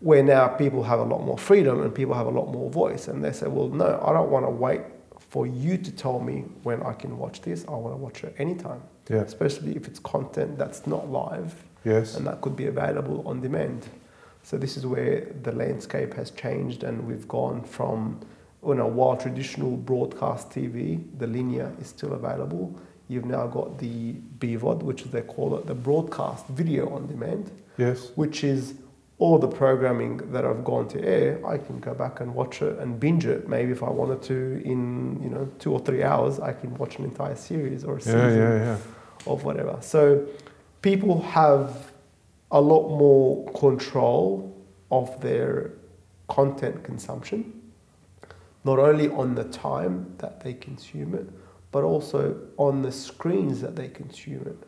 [0.00, 3.08] Where now people have a lot more freedom and people have a lot more voice,
[3.08, 4.82] and they say, "Well, no, I don't want to wait
[5.36, 7.66] for you to tell me when I can watch this.
[7.68, 8.80] I want to watch it anytime,
[9.10, 9.16] Yeah.
[9.18, 11.52] especially if it's content that's not live
[11.84, 12.16] Yes.
[12.16, 13.80] and that could be available on demand.
[14.42, 18.20] So this is where the landscape has changed, and we've gone from,
[18.66, 22.74] you know, while traditional broadcast TV, the linear is still available.
[23.08, 28.10] You've now got the BVOD, which they call it the broadcast video on demand, Yes.
[28.14, 28.72] which is
[29.18, 31.44] all the programming that I've gone to air.
[31.46, 33.48] I can go back and watch it and binge it.
[33.48, 36.98] Maybe if I wanted to, in you know two or three hours, I can watch
[36.98, 38.54] an entire series or a season Yeah.
[38.54, 38.64] Yeah.
[38.64, 39.32] Yeah.
[39.32, 39.78] of whatever.
[39.80, 40.26] So
[40.82, 41.92] people have
[42.50, 44.54] a lot more control
[44.90, 45.72] of their
[46.28, 47.52] content consumption,
[48.64, 51.28] not only on the time that they consume it,
[51.72, 54.58] but also on the screens that they consume it.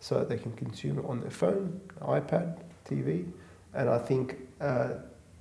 [0.00, 3.26] So they can consume it on their phone, iPad, TV.
[3.74, 4.88] And I think uh,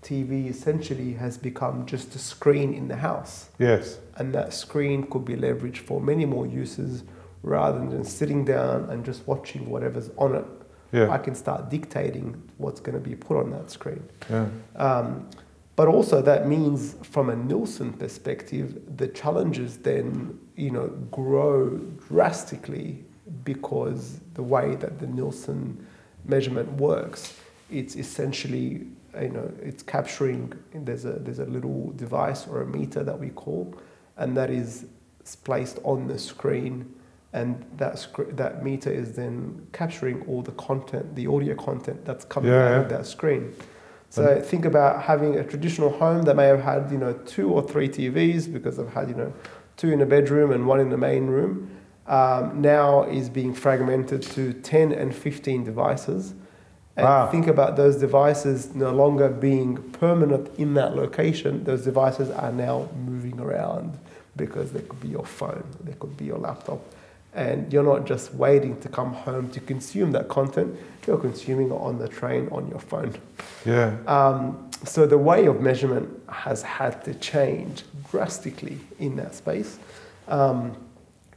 [0.01, 3.99] TV essentially has become just a screen in the house Yes.
[4.17, 7.03] and that screen could be leveraged for many more uses
[7.41, 10.45] rather than sitting down and just watching whatever's on it.
[11.11, 14.03] I can start dictating what's going to be put on that screen.
[14.29, 14.47] Yeah.
[14.75, 15.27] Um,
[15.75, 23.03] But also that means from a Nielsen perspective, the challenges then, you know, grow drastically
[23.43, 25.83] because the way that the Nielsen
[26.25, 27.33] measurement works,
[27.73, 28.87] it's essentially,
[29.19, 33.29] you know, it's capturing, there's a, there's a little device or a meter that we
[33.29, 33.75] call,
[34.17, 34.85] and that is
[35.43, 36.93] placed on the screen
[37.31, 42.25] and that sc- that meter is then capturing all the content, the audio content that's
[42.25, 42.79] coming Yeah, out yeah.
[42.81, 43.53] of that screen.
[44.09, 47.63] So think about having a traditional home that may have had you know two or
[47.63, 49.33] three TVs because they've had you know
[49.77, 51.71] two in a bedroom and one in the main room.
[52.05, 56.35] Um, now is being fragmented to ten and fifteen devices.
[56.95, 57.27] And Wow.
[57.27, 61.63] think about those devices no longer being permanent in that location.
[61.63, 63.97] Those devices are now moving around
[64.35, 66.79] because they could be your phone, they could be your laptop,
[67.35, 70.75] and you're not just waiting to come home to consume that content.
[71.07, 73.15] You're consuming it on the train on your phone.
[73.65, 73.95] Yeah.
[74.07, 79.79] Um, so the way of measurement has had to change drastically in that space,
[80.27, 80.75] um,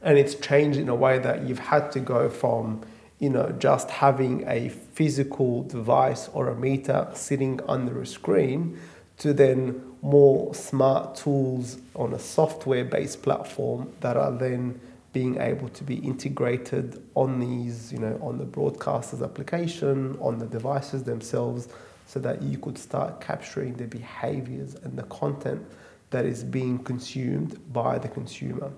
[0.03, 2.81] and it's changed in a way that you've had to go from,
[3.19, 8.79] you know, just having a physical device or a meter sitting under a screen,
[9.17, 14.79] to then more smart tools on a software-based platform that are then
[15.13, 20.45] being able to be integrated on these, you know, on the broadcaster's application, on the
[20.45, 21.69] devices themselves,
[22.05, 25.61] so that you could start capturing the behaviors and the content
[26.09, 28.71] that is being consumed by the consumer.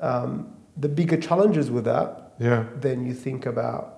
[0.00, 2.64] Um, the bigger challenges with that, Yeah.
[2.80, 3.95] then you think about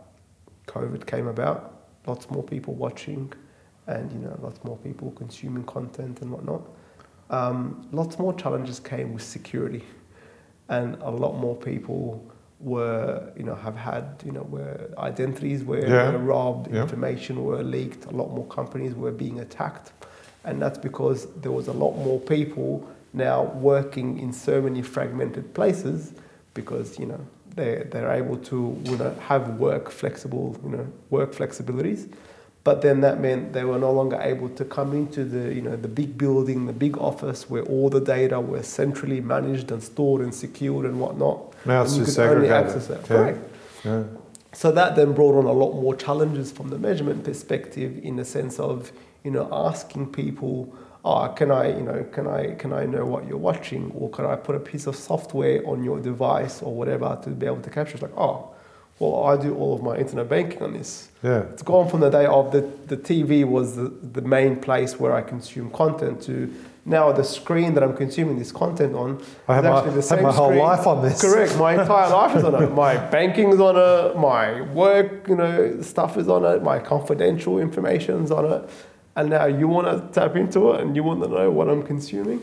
[0.69, 1.75] COVID came about,
[2.07, 3.33] lots more people watching,
[3.87, 6.63] and you know, lots more people consuming content and whatnot.
[7.31, 9.85] Um, lots more challenges came with security,
[10.69, 12.25] and a lot more people
[12.61, 16.11] were, you know, have had, you know, where identities were, Yeah.
[16.13, 16.83] were robbed, Yeah.
[16.83, 18.07] information were leaked.
[18.07, 19.93] A lot more companies were being attacked,
[20.45, 25.55] and that's because there was a lot more people now working in so many fragmented
[25.55, 26.13] places
[26.55, 27.21] because you know
[27.57, 32.13] they they're able to you know have work flexible you know work flexibilities.
[32.65, 35.77] But then that meant they were no longer able to come into the you know
[35.77, 40.21] the big building the big office where all the data were centrally managed and stored
[40.21, 41.55] and secured and whatnot.
[41.65, 43.01] Now it's and you just could only access it.
[43.01, 43.07] Yeah.
[43.07, 43.39] correct.
[43.85, 44.03] Yeah.
[44.53, 48.25] so that then brought on a lot more challenges from the measurement perspective in the
[48.25, 48.91] sense of,
[49.23, 50.75] you know, asking people,
[51.05, 54.25] oh, can I, you know, can I, can I know what you're watching, or can
[54.27, 57.71] I put a piece of software on your device or whatever to be able to
[57.71, 57.95] capture?
[57.95, 58.55] It's like, oh,
[58.99, 61.11] well, I do all of my internet banking on this.
[61.23, 61.43] Yeah.
[61.53, 65.15] It's gone from the day of the, the TV was the, the main place where
[65.15, 66.53] I consume content to
[66.85, 69.97] now the screen that I'm consuming this content on I have is my, actually the
[69.97, 70.59] have same my whole screen.
[70.61, 71.21] life on this.
[71.21, 71.57] Correct.
[71.59, 72.73] My entire life is on it.
[72.73, 74.17] My banking's on it.
[74.19, 76.63] My work, you know, stuff is on it.
[76.63, 78.71] My confidential information's on it.
[79.19, 81.83] And now you want to tap into it and you want to know what I'm
[81.83, 82.41] consuming.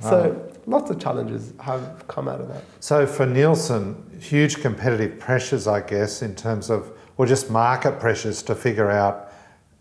[0.00, 2.62] So lots of challenges have come out of that.
[2.80, 8.42] So for Nielsen, huge competitive pressures, I guess, in terms of, or just market pressures
[8.44, 9.32] to figure out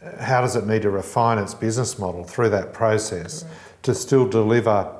[0.01, 3.45] uh, how does it need to refine its business model through that process
[3.83, 4.93] to still deliver,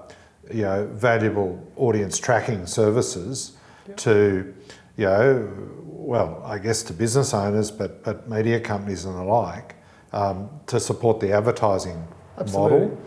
[0.49, 3.57] you know, valuable audience tracking services
[3.97, 4.53] to,
[4.95, 5.49] you know,
[5.83, 9.75] well, I guess to business owners, but but media companies and the like,
[10.13, 12.07] um, to support the advertising
[12.37, 12.79] Absolutely.
[12.79, 12.97] model.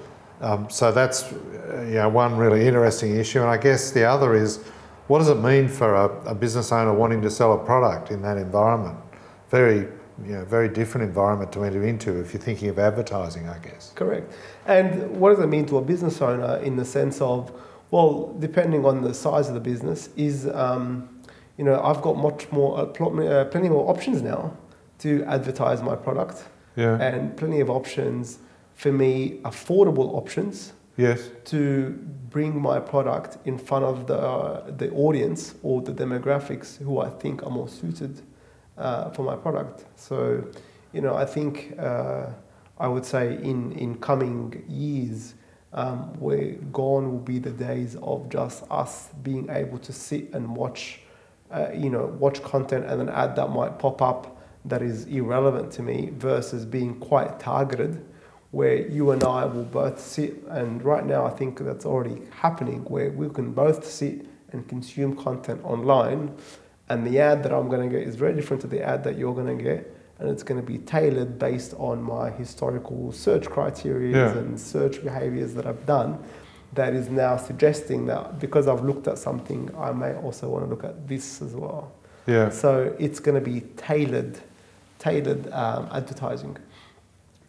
[0.40, 4.34] Um, so that's uh, you know one really interesting issue, and I guess the other
[4.34, 4.64] is
[5.06, 8.20] what does it mean for a, a business owner wanting to sell a product in
[8.22, 8.98] that environment?
[9.50, 9.88] Very
[10.24, 13.92] you know very different environment to enter into if you're thinking of advertising, I guess.
[13.94, 14.30] Correct.
[14.66, 17.52] And what does it mean to a business owner in the sense of,
[17.90, 21.08] well, depending on the size of the business, is, um,
[21.56, 24.56] you know, I've got much more, uh, uh, plenty more options now
[24.98, 26.44] to advertise my product
[26.76, 27.00] Yeah.
[27.00, 28.38] and plenty of options
[28.74, 31.30] for me, affordable options yes.
[31.46, 31.90] to
[32.28, 37.08] bring my product in front of the, uh, the audience or the demographics who I
[37.08, 38.20] think are more suited
[38.76, 39.86] uh, for my product.
[39.96, 40.44] So,
[40.92, 42.26] you know, I think uh,
[42.78, 45.34] I would say in, in coming years,
[45.72, 50.54] um, where gone will be the days of just us being able to sit and
[50.54, 51.00] watch,
[51.50, 54.35] uh, you know, watch content and an ad that might pop up
[54.66, 58.04] that is irrelevant to me versus being quite targeted
[58.52, 62.84] where you and I will both sit, and right now I think that's already happening,
[62.84, 66.34] where we can both sit and consume content online,
[66.88, 69.18] and the ad that I'm going to get is very different to the ad that
[69.18, 73.46] you're going to get, and it's going to be tailored based on my historical search
[73.46, 74.38] criteria Yeah.
[74.38, 76.18] and search behaviors that I've done.
[76.72, 80.70] That is now suggesting that because I've looked at something, I may also want to
[80.70, 81.92] look at this as well.
[82.26, 82.48] Yeah.
[82.48, 84.38] So it's going to be tailored,
[85.06, 86.56] tailored um, advertising,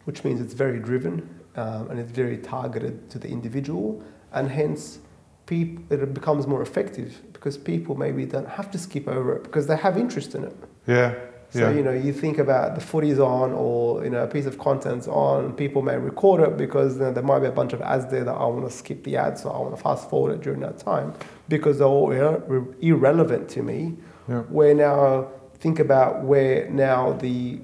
[0.04, 1.14] which means it's very driven
[1.56, 4.02] um, and it's very targeted to the individual,
[4.32, 5.00] and hence
[5.46, 9.66] peop- it becomes more effective because people maybe don't have to skip over it because
[9.66, 10.56] they have interest in it.
[10.86, 11.14] Yeah.
[11.50, 11.76] So yeah.
[11.76, 15.08] you know, you think about the footies on, or you know, a piece of content's
[15.08, 15.54] on.
[15.54, 18.24] People may record it because you know, there might be a bunch of ads there
[18.24, 20.60] that I want to skip the ads, so I want to fast forward it during
[20.60, 21.14] that time
[21.48, 23.96] because they're all irre- irrelevant to me.
[24.28, 24.42] Yeah.
[24.42, 25.28] Where now
[25.60, 27.60] think about where now the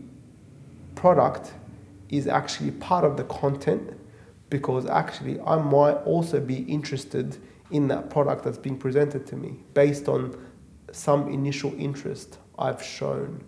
[0.94, 1.52] product
[2.08, 3.98] is actually part of the content
[4.50, 7.36] because actually I might also be interested
[7.70, 10.36] in that product that's being presented to me based on
[10.92, 13.42] some initial interest I've shown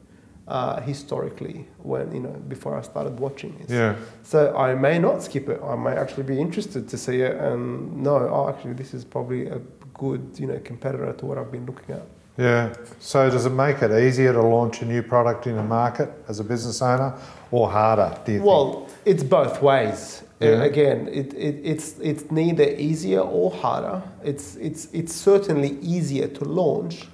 [0.49, 3.71] uh, historically when you know before I started watching this.
[3.71, 3.97] Yeah.
[4.23, 5.61] So I may not skip it.
[5.63, 9.47] I may actually be interested to see it and know, oh, actually, this is probably
[9.47, 9.59] a
[9.95, 12.07] good you know competitor to what I've been looking at.
[12.39, 12.75] Yeah.
[13.01, 16.39] So does it make it easier to launch a new product in a market as
[16.41, 17.15] a business owner
[17.51, 18.49] or harder, do you think?
[18.49, 20.23] Well, it's both ways.
[20.41, 20.65] Uh, Yeah.
[20.65, 24.03] Again, it, it, it's, it's neither easier or harder.
[24.23, 27.09] It's, it's, it's certainly easier to launch.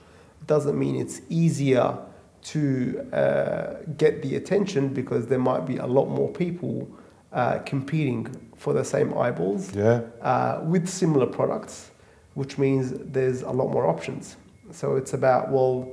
[0.47, 1.99] Doesn't mean it's easier
[2.45, 6.89] to uh, get the attention because there might be a lot more people
[7.33, 10.01] uh, competing for the same eyeballs Yeah.
[10.21, 11.93] uh, with similar products,
[12.35, 14.37] which means there's a lot more options.
[14.71, 15.89] So it's about well,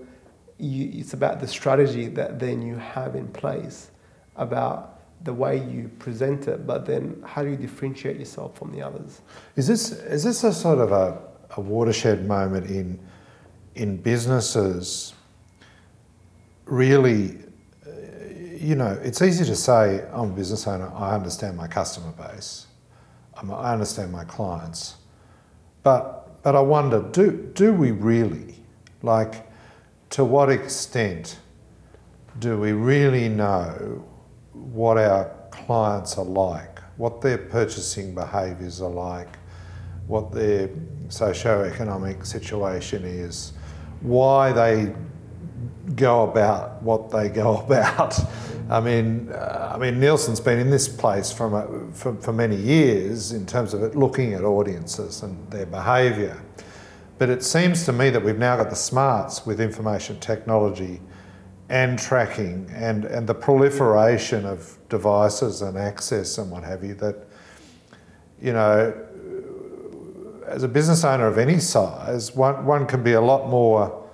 [0.57, 3.91] you, it's about the strategy that then you have in place,
[4.35, 8.81] about the way you present it, but then how do you differentiate yourself from the
[8.81, 9.21] others?
[9.55, 11.17] Is this is this a sort of a,
[11.57, 12.99] a watershed moment in
[13.75, 15.13] in businesses
[16.65, 17.37] really
[17.85, 17.91] uh,
[18.55, 22.67] you know it's easy to say I'm a business owner I understand my customer base
[23.35, 24.97] I understand my clients
[25.83, 28.58] but but I wonder do do we really
[29.01, 29.47] like
[30.11, 31.39] to what extent
[32.39, 34.03] do we really know
[34.53, 39.37] what our clients are like, what their purchasing behaviours are like,
[40.07, 40.69] what their
[41.09, 43.53] socio-economic situation is,
[44.01, 44.93] why they
[45.95, 48.19] go about what they go about.
[48.69, 52.55] I mean, uh, I mean, Nielsen's been in this place from a, for, for many
[52.55, 56.39] years in terms of it looking at audiences and their behaviour.
[57.19, 61.01] But it seems to me that we've now got the smarts with information technology
[61.67, 67.27] and tracking and, and the proliferation of devices and access and what have you that,
[68.41, 68.93] you know,
[70.47, 74.09] as a business owner of any size, one, one can be a lot more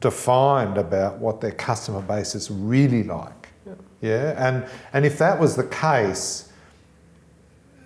[0.00, 3.48] defined about what their customer base is really like.
[3.64, 3.74] Yeah.
[4.00, 6.52] Yeah, and and if that was the case,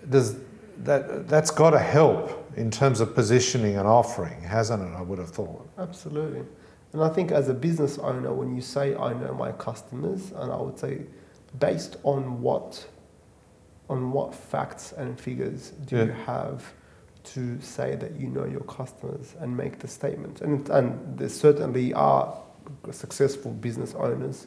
[0.09, 0.37] does
[0.79, 4.95] that that's got to help in terms of positioning and offering, hasn't it?
[4.97, 5.69] I would have thought.
[5.79, 6.43] Absolutely.
[6.93, 10.51] And I think as a business owner, when you say I know my customers, and
[10.53, 11.03] I would say
[11.59, 12.87] based on what
[13.89, 16.65] on what facts and figures do you have
[17.23, 20.41] to say that you know your customers and make the statement?
[20.41, 22.37] And and there certainly are
[22.91, 24.47] successful business owners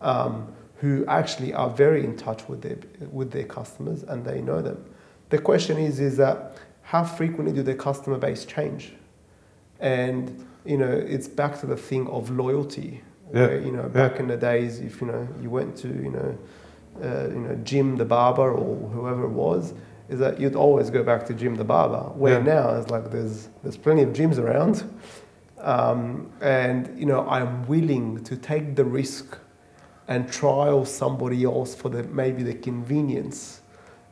[0.00, 2.78] um, who actually are very in touch with their
[3.10, 4.84] with their customers and they know them.
[5.30, 8.92] The question is is that how frequently do their customer base change?
[9.80, 13.02] And you know, it's back to the thing of loyalty.
[13.32, 13.88] Yeah, Where, you know, yeah.
[14.08, 16.38] back in the days, if you know you went to you know,
[17.02, 19.74] uh, you know Jim the barber or whoever it was,
[20.08, 22.04] is that you'd always go back to Jim the barber.
[22.14, 22.54] Where Yeah.
[22.54, 24.84] now it's like there's there's plenty of Jims around,
[25.58, 29.38] um, and you know I'm willing to take the risk
[30.08, 33.60] and trial somebody else for the maybe the convenience,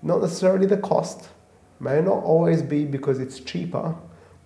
[0.05, 1.31] not necessarily the cost.
[1.81, 3.97] May not always be because it's cheaper,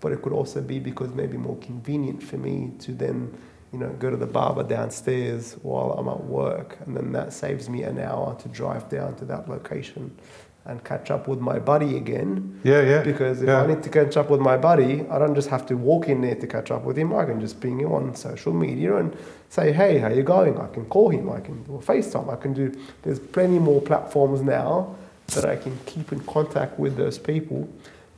[0.01, 3.37] but it could also be because maybe more convenient for me to then,
[3.73, 7.69] you know, go to the barber downstairs while I'm at work, and then that saves
[7.69, 10.17] me an hour to drive down to that location
[10.65, 12.61] and catch up with my buddy again.
[12.63, 13.03] Yeah, yeah.
[13.03, 13.63] Because if yeah.
[13.63, 16.21] I need to catch up with my buddy, I don't just have to walk in
[16.21, 17.15] there to catch up with him.
[17.15, 19.17] I can just ping him on social media and
[19.49, 21.31] say, "Hey, how you going?" I can call him.
[21.31, 22.31] I can do FaceTime.
[22.31, 22.73] I can do.
[23.03, 24.95] There's plenty more platforms now
[25.29, 27.69] that I can keep in contact with those people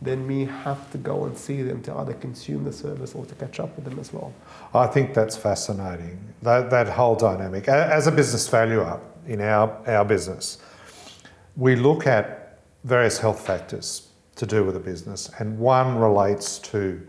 [0.02, 3.34] than me have to go and see them to either consume the service or to
[3.34, 4.32] catch up with them as well.
[4.72, 6.18] I think that's fascinating.
[6.42, 7.68] That, that whole dynamic.
[7.68, 10.58] As a business value up in our, our business,
[11.56, 17.06] we look at various health factors to do with a business, and one relates to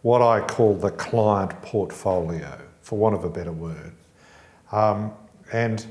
[0.00, 3.92] what I call the client portfolio, for want of a better word.
[4.72, 5.12] Um,
[5.52, 5.84] and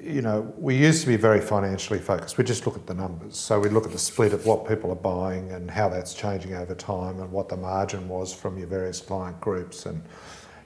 [0.00, 2.38] you know, we used to be very financially focused.
[2.38, 3.36] We just look at the numbers.
[3.36, 6.54] So we look at the split of what people are buying and how that's changing
[6.54, 10.02] over time and what the margin was from your various client groups and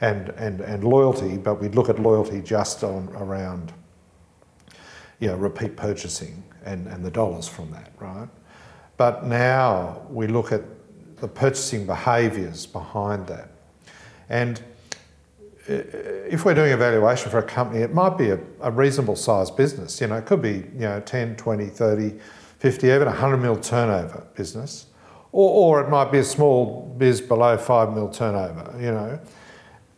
[0.01, 3.73] and and, and loyalty, but we'd look at loyalty just on around
[5.19, 8.29] you know, repeat purchasing and, and the dollars from that, right?
[8.97, 10.63] But now we look at
[11.17, 13.51] the purchasing behaviours behind that.
[14.29, 14.63] And
[15.69, 15.83] Uh,
[16.29, 19.57] if we're doing a valuation for a company, it might be a, a reasonable sized
[19.57, 20.01] business.
[20.01, 22.15] You know, it could be, you know, 10, 20, 30,
[22.59, 24.87] 50, even 100 mil turnover business.
[25.33, 29.19] Or, or it might be a small biz below 5 mil turnover, you know.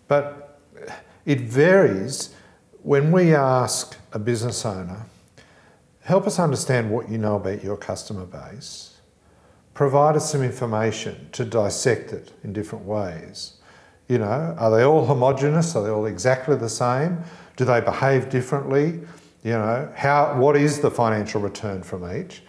[0.07, 0.59] But
[1.27, 2.35] it varies
[2.83, 5.05] when we ask a business owner,
[6.01, 8.97] help us understand what you know about your customer base,
[9.75, 13.58] provide us some information to dissect it in different ways
[14.09, 15.77] you know, are they all homogenous?
[15.77, 17.23] Are they all exactly the same?
[17.57, 19.01] Do they behave differently?
[19.45, 22.43] You know, how, what is the financial return from each?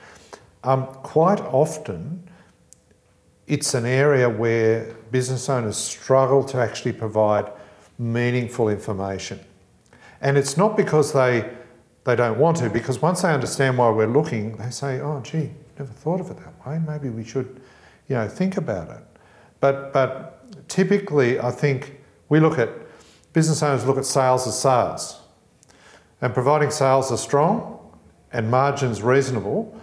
[0.64, 2.24] Um, quite often,
[3.48, 7.52] it's an area where business owners struggle to actually provide
[7.98, 9.40] meaningful information.
[10.22, 11.50] And it's not because they,
[12.04, 15.52] they don't want to, because once they understand why we're looking, they say, oh, gee,
[15.78, 16.80] never thought of it that way.
[16.86, 17.62] Maybe we should,
[18.08, 19.04] you know, think about it.
[19.60, 20.39] But, but
[20.70, 22.00] typically, I think
[22.30, 22.70] we look at
[23.34, 25.22] business owners look at sales as sales,
[26.22, 27.80] and providing sales are strong
[28.32, 29.80] and margins reasonable.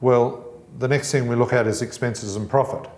[0.00, 0.44] Well,
[0.78, 2.88] the next thing we look at is expenses and profit,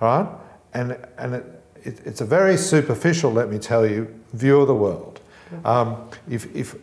[0.00, 0.26] right?
[0.74, 4.74] And and it, it, it's a very superficial, let me tell you, view of the
[4.74, 5.20] world.
[5.64, 6.76] Um, if if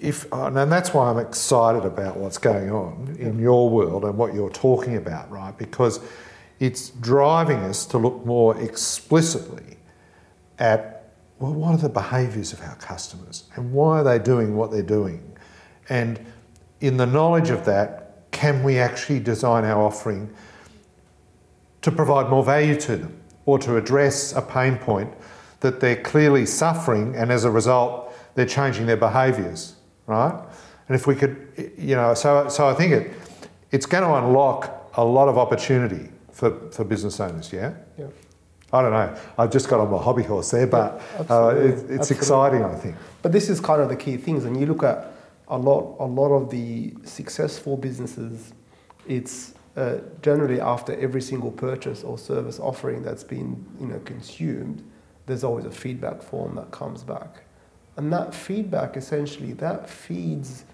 [0.00, 4.34] if, and that's why I'm excited about what's going on in your world and what
[4.34, 5.56] you're talking about, right?
[5.56, 5.98] Because
[6.64, 9.76] it's driving us to look more explicitly
[10.58, 10.90] at
[11.38, 14.82] well, what are the behaviours of our customers and why are they doing what they're
[14.82, 15.36] doing?
[15.90, 16.24] And
[16.80, 20.32] in the knowledge of that, can we actually design our offering
[21.82, 25.12] to provide more value to them or to address a pain point
[25.60, 29.74] that they're clearly suffering and as a result they're changing their behaviours,
[30.06, 30.42] right?
[30.88, 33.12] And if we could, you know, so, so I think it,
[33.70, 37.74] it's going to unlock a lot of opportunity for, for business owners, yeah?
[37.96, 38.08] Yeah.
[38.72, 39.16] I don't know.
[39.38, 42.16] I've just got on my hobby horse there, but yeah, uh, it, it's absolutely.
[42.16, 42.96] exciting, I think.
[43.22, 45.12] But this is kind of the key things, and you look at
[45.46, 48.52] a lot, a lot of the successful businesses.
[49.06, 54.82] It's uh, generally after every single purchase or service offering that's been, you know, consumed.
[55.26, 57.44] There's always a feedback form that comes back,
[57.96, 60.64] and that feedback essentially that feeds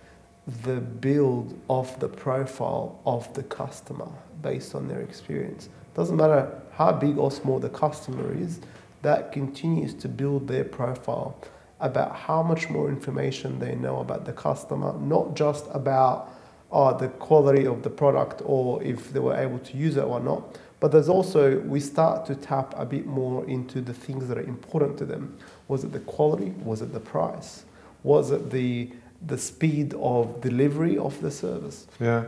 [0.65, 4.09] the build of the profile of the customer
[4.43, 5.69] based on their experience.
[5.95, 8.61] Doesn't matter how big or small the customer is,
[9.03, 11.37] that continues to build their profile
[11.81, 16.31] about how much more information they know about the customer, not just about
[16.71, 20.21] oh, the quality of the product or if they were able to use it or
[20.21, 20.59] not.
[20.79, 24.43] But there's also, we start to tap a bit more into the things that are
[24.43, 25.37] important to them.
[25.69, 26.51] Was it the quality?
[26.63, 27.65] Was it the price?
[28.03, 28.91] Was it the,
[29.27, 31.87] the speed of delivery of the service?
[31.99, 32.25] Yeah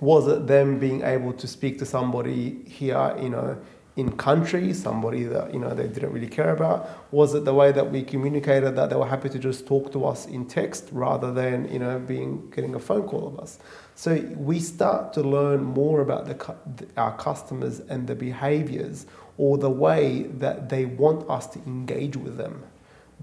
[0.00, 3.56] was it them being able to speak to somebody here, you know,
[3.96, 7.12] in country, somebody that you know they didn't really care about?
[7.12, 10.04] Was it the way that we communicated that they were happy to just talk to
[10.04, 13.58] us in text rather than you know being getting a phone call of us?
[13.94, 19.06] So we start to learn more about the, our customers and the behaviors
[19.38, 22.64] or the way that they want us to engage with them,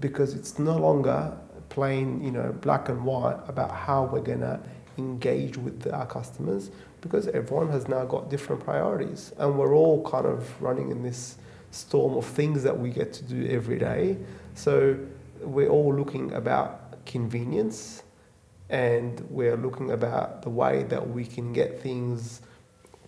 [0.00, 1.36] because it's no longer
[1.72, 4.60] plain you know black and white about how we're gonna
[4.98, 6.70] engage with our customers
[7.00, 11.38] because everyone has now got different priorities and we're all kind of running in this
[11.70, 14.16] storm of things that we get to do every day.
[14.54, 14.98] So
[15.40, 18.02] we're all looking about convenience
[18.68, 22.42] and we're looking about the way that we can get things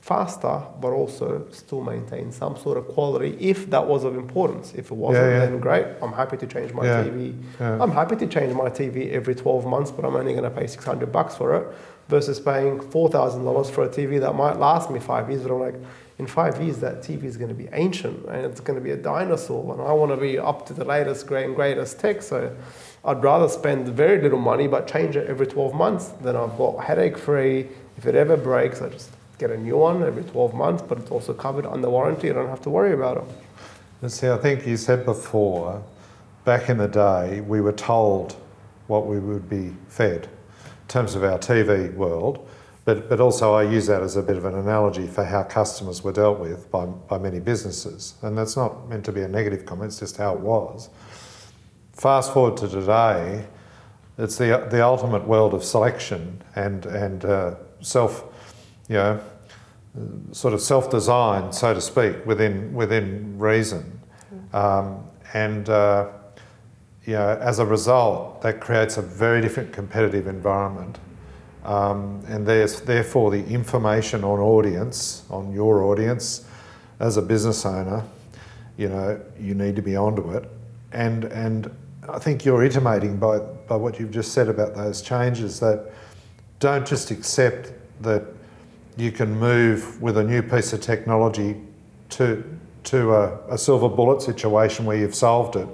[0.04, 4.74] faster, but also still maintain some sort of quality if that was of importance.
[4.74, 5.46] If it wasn't, yeah, yeah.
[5.46, 5.86] then great.
[6.02, 7.04] I'm happy to change my yeah.
[7.04, 7.34] TV.
[7.58, 10.66] I'm happy to change my TV every 12 months, but I'm only going to pay
[10.66, 11.74] 600 bucks for it
[12.08, 15.42] versus paying $4,000 for a TV that might last me five years.
[15.42, 15.76] But I'm like,
[16.18, 18.90] in five years, that TV is going to be ancient and it's going to be
[18.90, 19.72] a dinosaur.
[19.72, 22.20] And I want to be up to the latest, great and greatest tech.
[22.20, 22.54] So
[23.06, 26.08] I'd rather spend very little money but change it every 12 months.
[26.20, 27.68] Then I've got headache free.
[27.96, 29.08] If it ever breaks, I just
[29.38, 32.28] get a new one every 12 months, but it's also covered under warranty.
[32.28, 33.24] You don't have to worry about it.
[34.02, 35.82] And see, I think you said before,
[36.44, 38.36] back in the day, we were told
[38.86, 40.24] what we would be fed
[40.64, 42.46] in terms of our TV world.
[42.84, 46.04] But, but also, I use that as a bit of an analogy for how customers
[46.04, 48.14] were dealt with by, by many businesses.
[48.20, 50.90] And that's not meant to be a negative comment, it's just how it was.
[51.94, 53.46] Fast forward to today,
[54.18, 58.24] it's the, the ultimate world of selection and, and uh, self
[58.88, 59.20] you know,
[60.32, 64.00] sort of self-designed, so to speak, within within reason,
[64.52, 66.08] um, and uh,
[67.04, 70.98] you know, as a result, that creates a very different competitive environment.
[71.64, 76.46] Um, and there's therefore the information on audience, on your audience,
[77.00, 78.04] as a business owner,
[78.76, 80.48] you know, you need to be onto it.
[80.92, 81.70] And and
[82.08, 85.90] I think you're intimating by by what you've just said about those changes that
[86.58, 87.72] don't just accept
[88.02, 88.24] that
[88.96, 91.56] you can move with a new piece of technology
[92.10, 92.42] to
[92.84, 95.68] to a, a silver bullet situation where you've solved it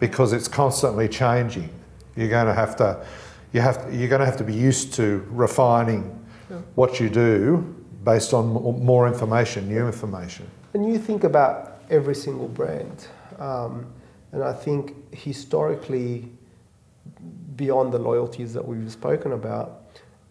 [0.00, 1.68] because it's constantly changing.
[2.16, 3.04] You're going to have to
[3.52, 6.12] you have you're going to have to be used to refining
[6.50, 6.58] Yeah.
[6.76, 8.46] what you do based on
[8.84, 10.46] more information, new information.
[10.74, 13.08] And you think about every single brand,
[13.38, 13.86] um,
[14.32, 16.28] and I think historically,
[17.56, 19.82] beyond the loyalties that we've spoken about,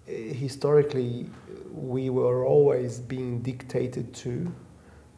[0.07, 1.29] eh, historically,
[1.75, 4.51] we were always being dictated to.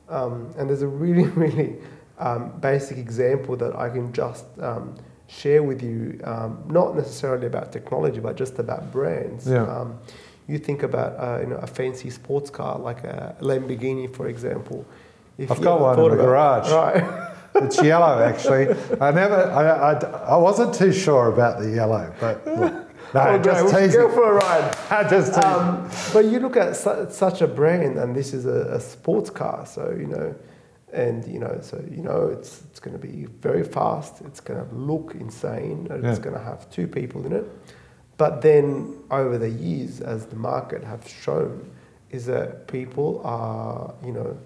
[0.10, 1.76] Um, and there's a really, really
[2.20, 4.96] um, basic example that I can just um,
[5.28, 9.48] share with you, um, not necessarily about technology, but just about brands.
[9.48, 9.64] Yeah.
[9.64, 10.00] Um,
[10.48, 14.86] you think about uh, you know, a fancy sports car like a Lamborghini, for example.
[15.38, 16.72] If I've got one in the garage.
[16.72, 17.24] Right.
[17.60, 18.68] It's yellow, actually.
[19.02, 19.94] I never, I, I,
[20.34, 24.32] I wasn't too sure about the yellow, but look, no, just We should go for
[24.32, 24.78] a ride.
[25.10, 25.44] just teasing.
[25.44, 29.30] Um, but you look at su- such a brand, and this is a, a sports
[29.30, 30.36] car, so you know,
[30.94, 34.22] and you know, so you know, it's it's going to be very fast.
[34.22, 35.88] It's going to look insane.
[35.90, 37.46] And It's going to have two people in it.
[38.18, 41.70] But then over the years, as the market have shown,
[42.10, 44.38] is that people are you know,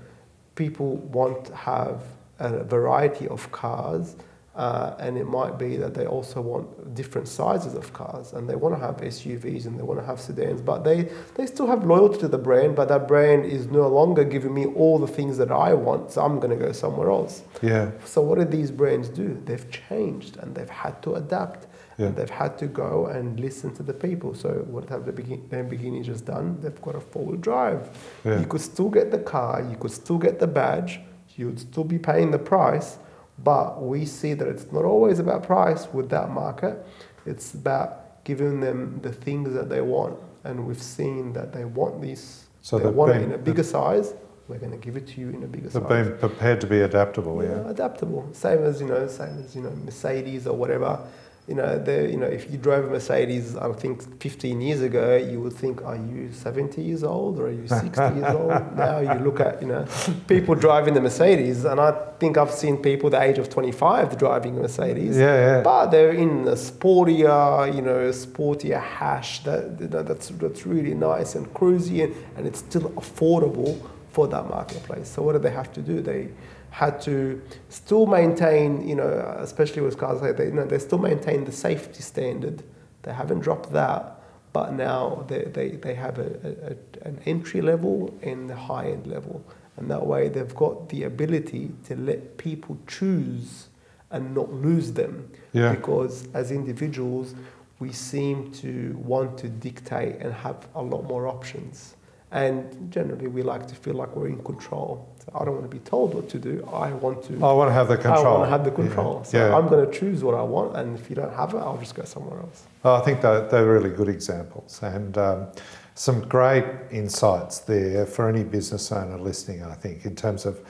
[0.55, 2.03] people want to have
[2.39, 4.15] a variety of cars.
[4.53, 8.55] Uh, and it might be that they also want different sizes of cars and they
[8.57, 11.85] want to have SUVs and they want to have sedans, but they, they still have
[11.85, 15.37] loyalty to the brand, but that brand is no longer giving me all the things
[15.37, 17.43] that I want, so I'm going to go somewhere else.
[17.61, 19.41] yeah, So, what did these brands do?
[19.45, 22.07] They've changed and they've had to adapt Yeah.
[22.07, 24.33] and they've had to go and listen to the people.
[24.35, 26.57] So, what have the begin- Lamborghini just done?
[26.61, 27.87] They've got a four wheel drive.
[28.25, 28.39] Yeah.
[28.41, 30.99] You could still get the car, you could still get the badge,
[31.37, 32.97] you'd still be paying the price,
[33.43, 36.85] but we see that it's not always about price with that market.
[37.25, 40.17] It's about giving them the things that they want.
[40.43, 44.13] And we've seen that they want these, So they want it in a bigger size.
[44.47, 46.07] We're going to give it to you in a bigger they've size.
[46.09, 47.69] been prepared to be adaptable, Yeah, yeah.
[47.69, 48.27] adaptable.
[48.33, 50.99] Same as you know, same as you know, Mercedes or whatever.
[51.47, 55.17] You know, they you know, if you drove a Mercedes, I think 15 years ago,
[55.17, 58.51] you would think, are you 70 years old or are you 60 years old?
[58.75, 59.85] Now you look at you know,
[60.27, 64.57] people driving the Mercedes, and I think I've seen people the age of 25 driving
[64.57, 65.17] a Mercedes.
[65.17, 65.61] Yeah, yeah.
[65.61, 70.93] But they're in a sportier, you know, sportier hash that you know, that's that's really
[70.93, 73.81] nice and cruisy, and, and it's still affordable
[74.11, 75.07] for that marketplace.
[75.07, 76.01] So what do they have to do?
[76.01, 76.29] They
[76.71, 80.97] had to still maintain, you know, especially with cars like they, you know, they still
[80.97, 82.63] maintain the safety standard.
[83.03, 84.21] They haven't dropped that,
[84.53, 89.05] but now they, they, they have a, a, an entry level and a high end
[89.05, 89.43] level.
[89.77, 93.67] And that way they've got the ability to let people choose
[94.09, 95.29] and not lose them.
[95.51, 95.73] Yeah.
[95.73, 97.35] Because as individuals,
[97.79, 101.95] we seem to want to dictate and have a lot more options.
[102.31, 105.13] And generally, we like to feel like we're in control.
[105.25, 106.65] So I don't want to be told what to do.
[106.71, 107.33] I want to.
[107.45, 108.25] I want to have the control.
[108.25, 108.87] I want to have the Yeah.
[108.87, 109.23] control.
[109.25, 109.55] So Yeah.
[109.55, 111.93] I'm going to choose what I want, and if you don't have it, I'll just
[111.93, 112.63] go somewhere else.
[112.85, 115.47] Oh, I think they're, they're really good examples and um,
[115.93, 120.61] some great insights there for any business owner listening, I think, in terms of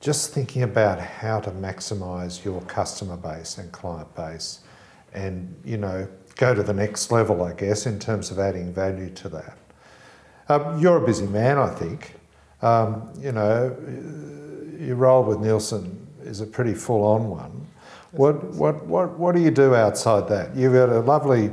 [0.00, 4.60] just thinking about how to maximize your customer base and client base
[5.14, 9.10] and, you know, go to the next level, I guess, in terms of adding value
[9.10, 9.56] to that.
[10.50, 12.14] Um, you're a busy man, I think.
[12.60, 13.76] Um, you know,
[14.80, 17.68] your role with Nielsen is a pretty full on one.
[18.10, 20.56] What, what, what, what do you do outside that?
[20.56, 21.52] You've got a lovely,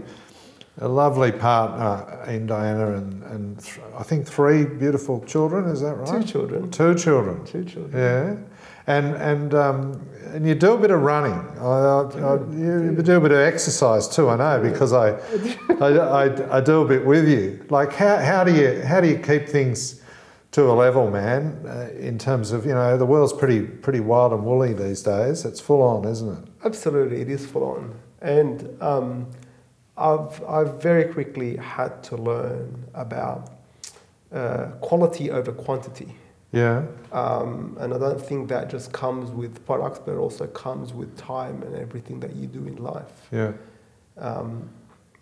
[0.79, 5.93] a lovely partner in Diana and, and th- I think three beautiful children, is that
[5.93, 6.21] right?
[6.21, 6.71] Two children.
[6.71, 7.45] Two children.
[7.45, 7.93] Two children.
[7.93, 8.35] Yeah,
[8.88, 11.33] and and um, and you do a bit of running.
[11.59, 14.29] I, I, you do a bit of exercise too.
[14.29, 15.11] I know because I,
[15.79, 17.65] I, I, I do a bit with you.
[17.69, 20.01] Like how, how do you how do you keep things
[20.51, 21.63] to a level, man?
[21.65, 25.45] Uh, in terms of you know the world's pretty pretty wild and woolly these days.
[25.45, 26.49] It's full on, isn't it?
[26.65, 27.99] Absolutely, it is full on.
[28.21, 29.27] And um,
[29.97, 33.51] I've, I've very quickly had to learn about
[34.31, 36.15] uh, quality over quantity.
[36.53, 40.93] Yeah, Um, and I don't think that just comes with products, but it also comes
[40.93, 43.27] with time and everything that you do in life.
[43.31, 43.51] yeah,
[44.17, 44.69] Um,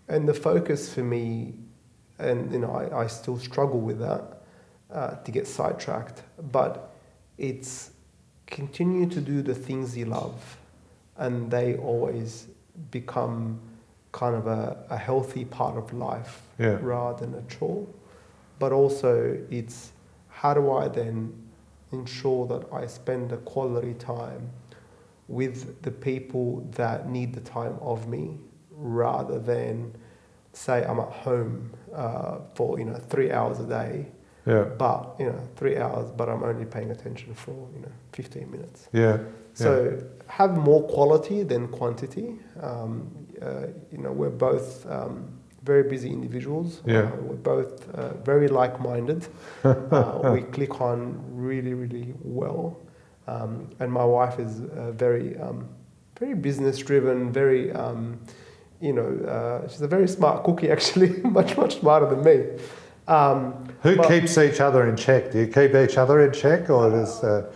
[0.08, 1.56] and the focus for me,
[2.20, 4.44] and you know, I, I still struggle with that
[4.92, 6.22] uh, to get sidetracked,
[6.52, 6.94] but
[7.40, 7.92] it's
[8.46, 10.58] continue to do the things you love,
[11.18, 12.48] and they always
[12.92, 13.60] become
[14.12, 16.78] kind of a, a healthy part of life Yeah.
[16.82, 17.88] rather than a chore.
[18.60, 19.92] But also, it's
[20.46, 21.34] how do I then
[21.92, 24.44] ensure that I spend a quality time
[25.28, 26.48] with the people
[26.82, 28.38] that need the time of me
[28.72, 29.96] rather than
[30.54, 31.54] say I'm at home
[31.94, 33.94] uh, for you know three hours a day,
[34.46, 34.66] Yeah.
[34.86, 38.80] but you know three hours, but I'm only paying attention for you know 15 minutes.
[38.94, 39.18] Yeah.
[39.54, 39.74] So
[40.28, 42.28] have more quality than quantity.
[42.62, 42.92] Um,
[43.42, 45.16] uh, you know, we're both um,
[45.66, 46.82] very busy individuals.
[46.86, 47.00] Yeah.
[47.00, 49.28] Uh, we're both uh, very like-minded.
[49.64, 52.78] uh, we click on really, really well.
[53.28, 55.68] Um, and my wife is uh, very, um,
[56.20, 57.32] very business-driven.
[57.34, 58.20] Very, um,
[58.80, 60.70] you know, uh, she's a very smart cookie.
[60.76, 62.38] Actually, much, much smarter than me.
[63.08, 65.32] Um, Who but- keeps each other in check?
[65.32, 67.24] Do you keep each other in check, or does?
[67.24, 67.52] Uh,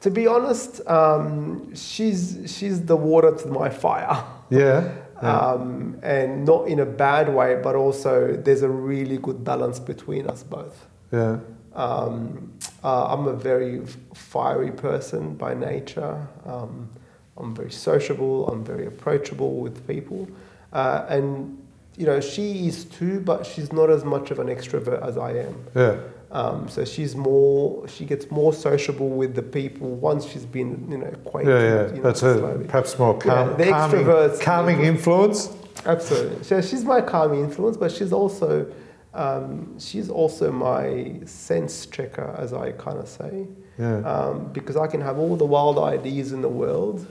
[0.00, 4.24] to be honest, um, she's she's the water to my fire.
[4.50, 4.94] yeah.
[5.20, 10.26] um, and not in a bad way, but also there's a really good balance between
[10.26, 10.86] us both.
[11.12, 11.38] yeah.
[11.74, 12.52] Um,
[12.82, 16.26] uh, I'm a very fiery person by nature.
[16.44, 16.88] Um,
[17.36, 18.48] I'm very sociable.
[18.48, 20.28] I'm very approachable with people,
[20.72, 21.56] uh, and
[21.96, 25.32] you know she is too, but she's not as much of an extrovert as I
[25.34, 25.64] am.
[25.74, 25.96] Yeah.
[26.30, 30.98] Um, so she's more, she gets more sociable with the people once she's been, you
[30.98, 31.50] know, acquainted.
[31.52, 31.86] Yeah, yeah.
[31.88, 35.56] you know, That's a perhaps more calm, Yeah, the calming, extroverts- calming influence.
[35.86, 36.42] Absolutely.
[36.44, 38.70] So she's my calming influence, but she's also
[39.14, 43.46] um, she's also my sense checker, as I kind of say,
[43.78, 44.00] Yeah.
[44.00, 47.06] um, because I can have all the wild ideas in the world,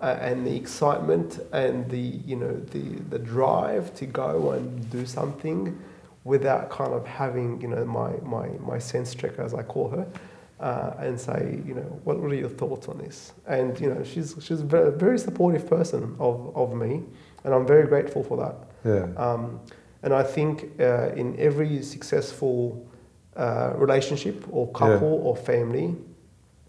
[0.00, 5.04] uh, and the excitement and the you know the the drive to go and do
[5.04, 5.76] something,
[6.24, 10.06] without kind of having you know my my my sense checker, as I call her.
[10.60, 13.32] Uh, and say, you know, what, are your thoughts on this?
[13.48, 17.02] And you know, she's she's a very, very supportive person of, of me,
[17.42, 18.54] and I'm very grateful for that.
[18.84, 19.08] Yeah.
[19.20, 19.58] Um,
[20.04, 22.86] and I think uh, in every successful
[23.36, 25.96] uh, relationship or couple or family,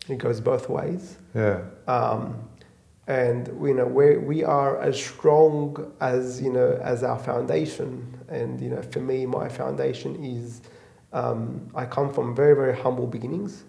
[0.07, 1.17] it goes both ways.
[1.33, 1.61] Yeah.
[1.87, 2.47] Um,
[3.07, 8.12] and you know we we are as strong as you know as our foundation.
[8.30, 10.61] And you know, for me, my foundation is
[11.11, 13.63] um, I come from very very humble beginnings,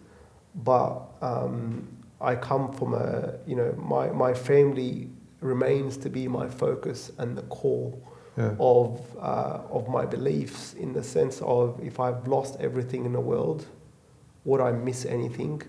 [0.54, 1.86] but um,
[2.20, 7.36] I come from a you know my my family remains to be my focus and
[7.36, 7.92] the core
[8.36, 8.54] Yeah.
[8.58, 13.20] of uh, of my beliefs in the sense of if I've lost everything in the
[13.20, 13.66] world,
[14.44, 15.62] would I miss anything?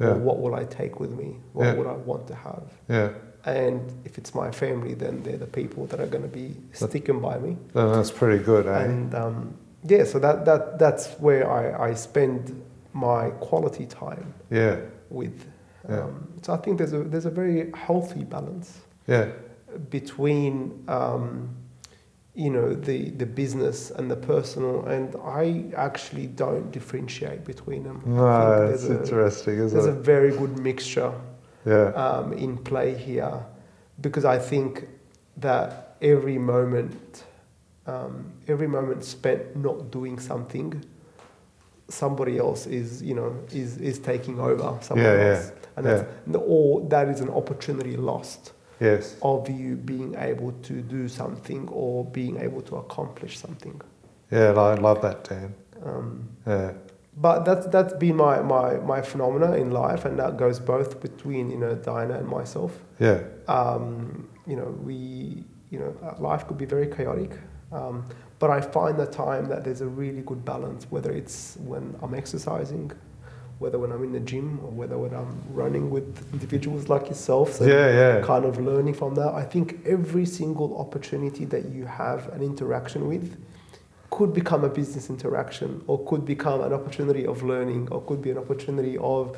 [0.00, 0.08] Yeah.
[0.08, 1.28] Or what will I take with me?
[1.52, 1.74] What Yeah.
[1.76, 2.66] would I want to have?
[2.88, 3.10] Yeah.
[3.44, 7.20] And if it's my family, then they're the people that are going to be sticking
[7.20, 7.56] by me.
[7.72, 8.82] That's pretty good, eh?
[8.82, 12.62] And um, yeah, so that, that that's where I, I spend
[12.92, 14.76] my quality time yeah.
[15.08, 15.46] with.
[15.88, 16.00] Yeah.
[16.02, 19.28] Um, so I think there's a there's a very healthy balance Yeah.
[19.88, 21.48] between um,
[22.34, 28.02] you know the the business and the personal, and I actually don't differentiate between them.
[28.04, 30.04] No, it's a- interesting, There's isn't a it?
[30.04, 31.12] very good mixture
[31.66, 31.88] Yeah.
[31.94, 33.44] um, in play here
[34.00, 34.88] because I think
[35.36, 37.24] that every moment,
[37.86, 40.82] um, every moment spent not doing something,
[41.88, 45.52] somebody else is, you know, is, is taking over someone Yeah, yeah, else.
[45.76, 49.16] And that's, or that is an opportunity lost Yes.
[49.20, 53.78] of you being able to do something or being able to accomplish something.
[54.30, 55.54] Yeah, I love that, Dan.
[55.84, 56.72] Um, Yeah.
[57.16, 61.50] But that's that's been my, my, my phenomena in life, and that goes both between
[61.50, 62.72] you know Dinah and myself.
[62.98, 63.20] Yeah.
[63.48, 67.32] um, you know, we, you know, life could be very chaotic.
[67.72, 68.04] Um,
[68.40, 72.14] but I find the time that there's a really good balance, whether it's when I'm
[72.14, 72.90] exercising,
[73.58, 77.52] whether when I'm in the gym, or whether when I'm running with individuals like yourself.
[77.54, 78.26] So Yeah, yeah.
[78.26, 79.32] Kind of learning from that.
[79.34, 83.36] I think every single opportunity that you have an interaction with
[84.20, 88.30] could become a business interaction, or could become an opportunity of learning, or could be
[88.30, 89.34] an opportunity of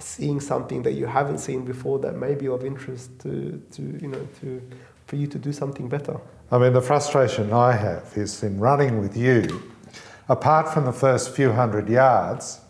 [0.00, 4.08] seeing something that you haven't seen before that may be of interest to, to you
[4.08, 4.60] know to
[5.06, 6.16] for you to do something better.
[6.50, 9.62] I mean, the frustration I have is in running with you,
[10.28, 12.60] apart from the first few hundred yards,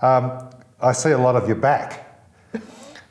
[0.00, 0.48] um,
[0.80, 2.22] I see a lot of your back.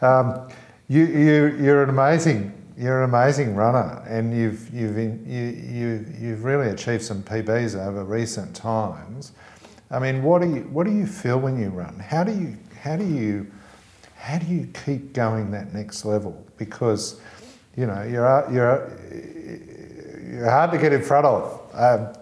[0.01, 0.49] Um,
[0.87, 5.45] you, you, you're an amazing, you're an amazing runner, and you've, you've, in, you,
[5.79, 9.31] you, you've really achieved some PBs over recent times.
[9.89, 11.97] I mean, what do you, what do you feel when you run?
[11.97, 13.47] How do you, how do you,
[14.15, 16.45] how do you keep going that next level?
[16.57, 17.19] Because,
[17.75, 18.99] you know, you're, you're,
[20.31, 21.61] you're hard to get in front of.
[21.73, 22.13] Um,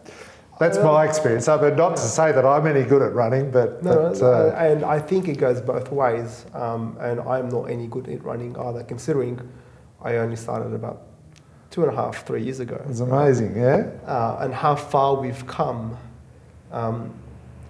[0.58, 1.50] that's my experience.
[1.50, 4.56] I mean, not to say that I'm any good at running, but, No, but uh,
[4.56, 6.46] and I think it goes both ways.
[6.54, 9.42] Um, and I'm not any good at running either, considering
[10.06, 11.02] I only started about
[11.72, 12.80] two and a half, three years ago.
[12.88, 13.90] It's amazing, yeah?
[14.06, 15.98] uh, and how far we've come.
[16.72, 17.12] Um,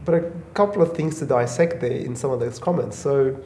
[0.04, 3.00] but a couple of things to dissect there in some of those comments.
[3.00, 3.42] So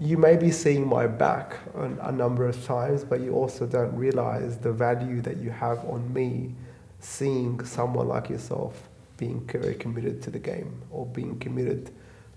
[0.00, 3.94] you may be seeing my back on a number of times, but you also don't
[3.96, 6.54] realize the value that you have on me
[6.98, 11.92] seeing someone like yourself being very committed to the game or being committed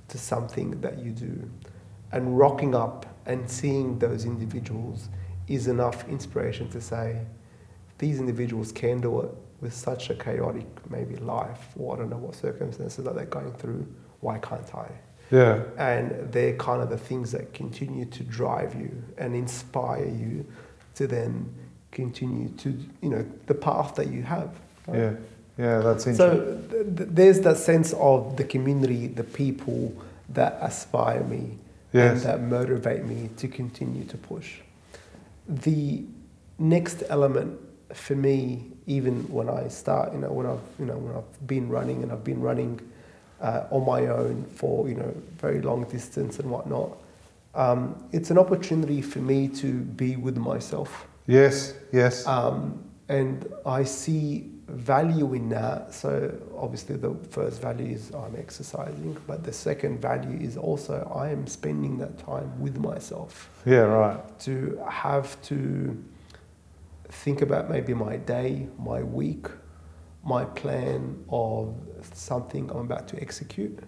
[0.09, 1.49] to something that you do.
[2.11, 5.09] And rocking up and seeing those individuals
[5.47, 7.19] is enough inspiration to say,
[7.97, 9.29] these individuals can do it
[9.61, 13.53] with such a chaotic maybe life or I don't know what circumstances that they're going
[13.53, 13.87] through.
[14.19, 14.89] Why can't I?
[15.31, 15.63] Yeah.
[15.77, 20.45] And they're kind of the things that continue to drive you and inspire you
[20.95, 21.51] to then
[21.91, 22.69] continue to
[23.01, 24.49] you know the path that you have.
[24.87, 24.97] right?
[24.99, 25.13] Yeah.
[25.57, 26.15] Yeah, that's interesting.
[26.15, 29.91] So th- th- there's that sense of the community, the people
[30.29, 31.57] that aspire me
[31.93, 32.11] Yes.
[32.11, 34.59] and that motivate me to continue to push.
[35.47, 36.03] The
[36.59, 37.59] next element
[37.93, 41.69] for me, even when I start, you know, when I've you know when I've been
[41.69, 42.79] running and I've been running
[43.41, 46.97] uh, on my own for you know very long distance and whatnot,
[47.55, 51.07] um, it's an opportunity for me to be with myself.
[51.27, 52.25] yes, yes.
[52.27, 55.93] Um, and I see value in that.
[55.93, 61.29] So obviously the first value is I'm exercising, but the second value is also I
[61.29, 64.39] am spending that time with myself yeah, right.
[64.39, 66.03] to have to
[67.09, 69.47] think about maybe my day, my week,
[70.23, 71.73] my plan of
[72.13, 73.79] something I'm about to execute.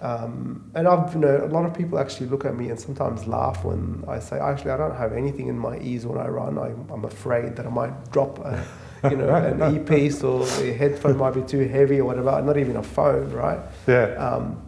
[0.00, 3.26] Um, and I've, you know, a lot of people actually look at me and sometimes
[3.26, 6.56] laugh when I say, actually, I don't have anything in my ears when I run.
[6.56, 8.64] I, I'm afraid that I might drop a,
[9.04, 12.40] you know, an earpiece or the headphone might be too heavy or whatever.
[12.42, 13.60] Not even a phone, right?
[13.86, 14.14] Yeah.
[14.16, 14.62] Um,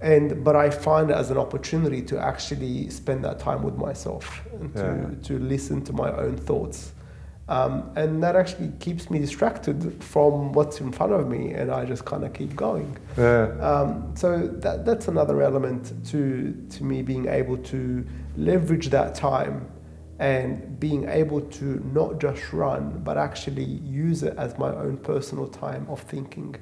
[0.00, 4.46] and but I find it as an opportunity to actually spend that time with myself
[4.60, 5.22] and to, Yeah.
[5.28, 6.92] to listen to my own thoughts.
[7.48, 11.86] Um, and that actually keeps me distracted from what's in front of me, and I
[11.86, 12.94] just kind of keep going.
[13.16, 13.44] Yeah.
[13.58, 18.04] Um, so that, that's another element to, to me being able to
[18.36, 19.66] leverage that time
[20.18, 25.46] and being able to not just run, but actually use it as my own personal
[25.46, 26.56] time of thinking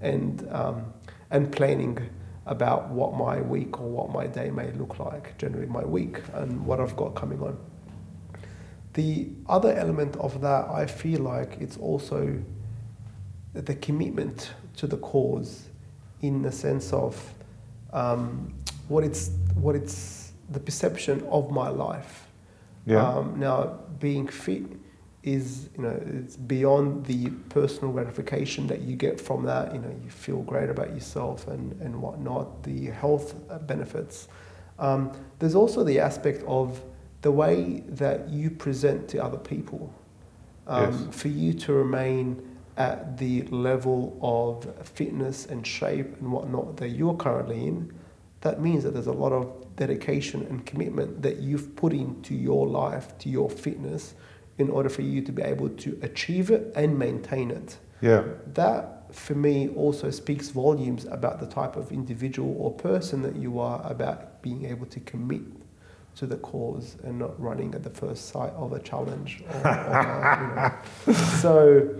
[0.00, 0.92] and, um,
[1.30, 1.98] and planning
[2.46, 6.64] about what my week or what my day may look like, generally my week, and
[6.64, 7.58] what I've got coming on.
[8.94, 12.42] The other element of that, I feel like it's also
[13.54, 15.68] the commitment to the cause
[16.22, 17.34] in the sense of
[17.92, 18.54] um,
[18.88, 22.27] what it's what it's the perception of my life.
[22.88, 23.06] Yeah.
[23.06, 24.64] Um, now, being fit
[25.22, 29.74] is you know it's beyond the personal gratification that you get from that.
[29.74, 32.62] You know, you feel great about yourself and and whatnot.
[32.62, 33.34] The health
[33.66, 34.28] benefits.
[34.78, 36.80] Um, there's also the aspect of
[37.22, 39.92] the way that you present to other people.
[40.66, 41.16] Um, Yes.
[41.20, 42.40] For you to remain
[42.76, 47.92] at the level of fitness and shape and whatnot that you're currently in,
[48.40, 52.66] that means that there's a lot of dedication and commitment that you've put into your
[52.66, 54.14] life, to your fitness,
[54.58, 57.78] in order for you to be able to achieve it and maintain it.
[58.00, 58.24] Yeah.
[58.54, 63.58] That, for me, also speaks volumes about the type of individual or person that you
[63.58, 65.42] are, about being able to commit
[66.16, 69.42] to the cause and not running at the first sight of a challenge.
[69.48, 70.72] Or, or,
[71.06, 71.14] you know.
[71.40, 71.96] So,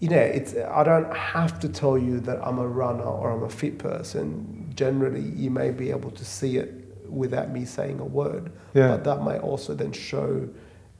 [0.00, 3.42] you know, it's I don't have to tell you that I'm a runner or I'm
[3.42, 4.70] a fit person.
[4.74, 6.72] Generally, you may be able to see it
[7.08, 8.52] without me saying a word.
[8.74, 8.88] Yeah.
[8.88, 10.48] But that may also then show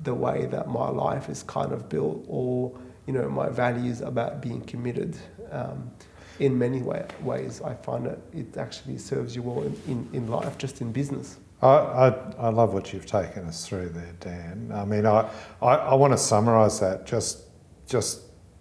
[0.00, 4.40] the way that my life is kind of built, or you know, my values about
[4.40, 5.16] being committed.
[5.50, 5.90] Um,
[6.38, 10.28] in many way, ways, I find that it actually serves you well in, in, in
[10.28, 11.38] life, just in business.
[11.62, 12.08] I, I,
[12.38, 14.70] I love what you've taken us through there, Dan.
[14.74, 15.30] I mean, I,
[15.62, 17.44] I, I want to summarise that just,
[17.88, 18.20] just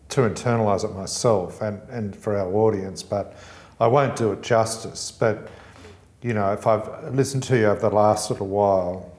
[0.10, 3.36] to internalise it myself and, and for our audience, but
[3.80, 5.12] I won't do it justice.
[5.12, 5.50] But,
[6.22, 9.12] you know, if I've listened to you over the last little while,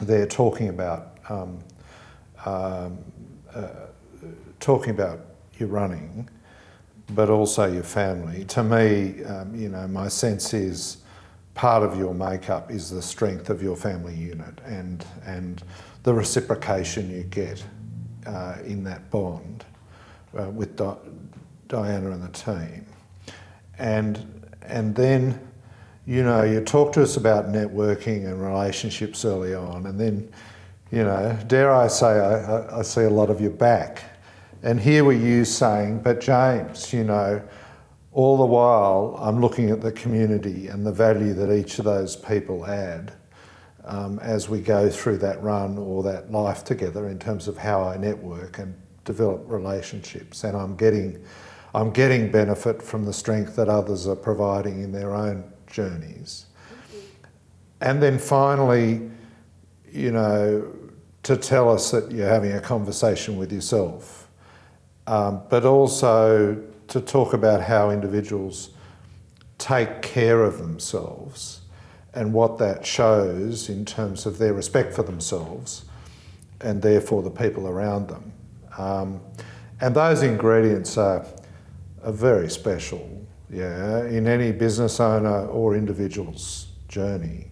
[0.00, 1.58] they're talking about um,
[2.44, 2.98] um,
[3.54, 3.68] uh,
[4.60, 5.20] talking about
[5.58, 6.28] your running,
[7.10, 8.44] but also your family.
[8.46, 10.98] To me, um, you know, my sense is
[11.54, 15.62] part of your makeup is the strength of your family unit and and
[16.04, 17.62] the reciprocation you get
[18.26, 19.64] uh, in that bond
[20.36, 20.96] uh, with Di-
[21.68, 22.86] Diana and the team,
[23.78, 25.40] and and then.
[26.06, 30.32] You know, you talk to us about networking and relationships early on, and then,
[30.90, 34.04] you know, dare I say, I, I- see a lot of your back.
[34.62, 37.42] And here were you saying, but James, you know,
[38.12, 42.16] all the while I'm looking at the community and the value that each of those
[42.16, 43.12] people add.
[43.84, 47.82] um, as we go through that run or that life together in terms of how
[47.82, 48.74] I network and
[49.08, 50.44] develop relationships.
[50.44, 51.24] And I'm getting,
[51.74, 56.44] I'm getting benefit from the strength that others are providing in their own journeys.
[57.80, 59.10] And then finally,
[59.90, 60.70] you know,
[61.22, 64.28] to tell us that you're having a conversation with yourself,
[65.06, 68.70] um, but also to talk about how individuals
[69.56, 71.62] take care of themselves
[72.12, 75.84] and what that shows in terms of their respect for themselves
[76.60, 78.32] and therefore the people around them.
[78.78, 79.20] Um,
[79.80, 81.26] and those ingredients are,
[82.02, 87.50] are very special, yeah, in any business owner or individual's journey.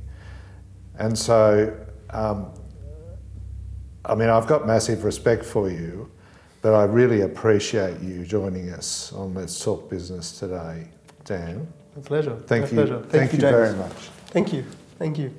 [0.98, 1.77] And so,
[2.11, 2.53] um,
[4.05, 6.11] I mean, I've got massive respect for you,
[6.62, 10.89] but I really appreciate you joining us on Let's Talk Business today,
[11.24, 11.66] Dan.
[11.97, 12.36] A pleasure.
[12.47, 12.74] Thank My you.
[12.74, 13.01] Pleasure.
[13.01, 13.53] Thank, Thank, you, James.
[13.53, 13.93] very much.
[14.28, 14.65] Thank you.
[14.98, 15.35] Thank you.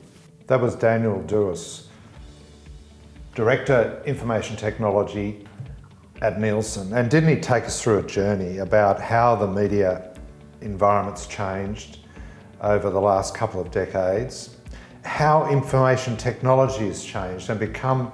[0.48, 1.88] That was Danyal Dous,
[3.36, 5.47] Director Information Technology
[6.22, 6.94] at Nielsen.
[6.94, 10.14] And didn't he take us through a journey about how the media
[10.62, 12.00] environment's changed
[12.62, 14.58] over the last couple of decades,
[15.04, 18.12] how information technology has changed and become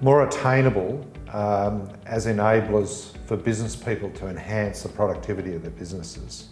[0.00, 6.48] more attainable um, as enablers for business people to enhance the productivity of their businesses.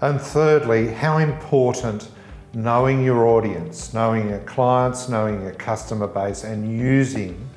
[0.00, 2.08] And thirdly, how important
[2.52, 7.49] knowing your audience, knowing your clients, knowing your customer base, and using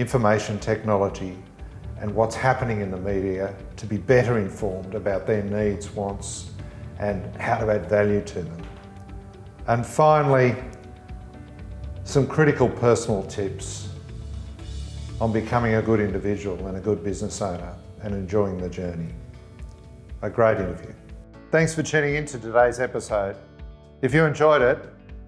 [0.00, 1.36] information technology
[2.00, 6.52] and what's happening in the media to be better informed about their needs, wants,
[6.98, 8.62] and how to add value to them.
[9.66, 10.56] And finally,
[12.04, 13.90] some critical personal tips
[15.20, 19.12] on becoming a good individual and a good business owner and enjoying the journey.
[20.22, 20.94] A great interview.
[21.50, 23.36] Thanks for tuning in to today's episode.
[24.00, 24.78] If you enjoyed it,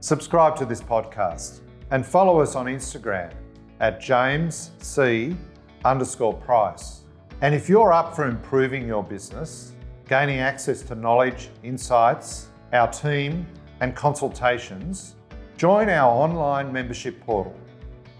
[0.00, 3.34] subscribe to this podcast and follow us on Instagram
[3.82, 5.36] at James C
[5.84, 7.00] underscore price.
[7.42, 9.72] And if you're up for improving your business,
[10.08, 13.46] gaining access to knowledge, insights, our team,
[13.80, 15.16] and consultations,
[15.56, 17.54] join our online membership portal.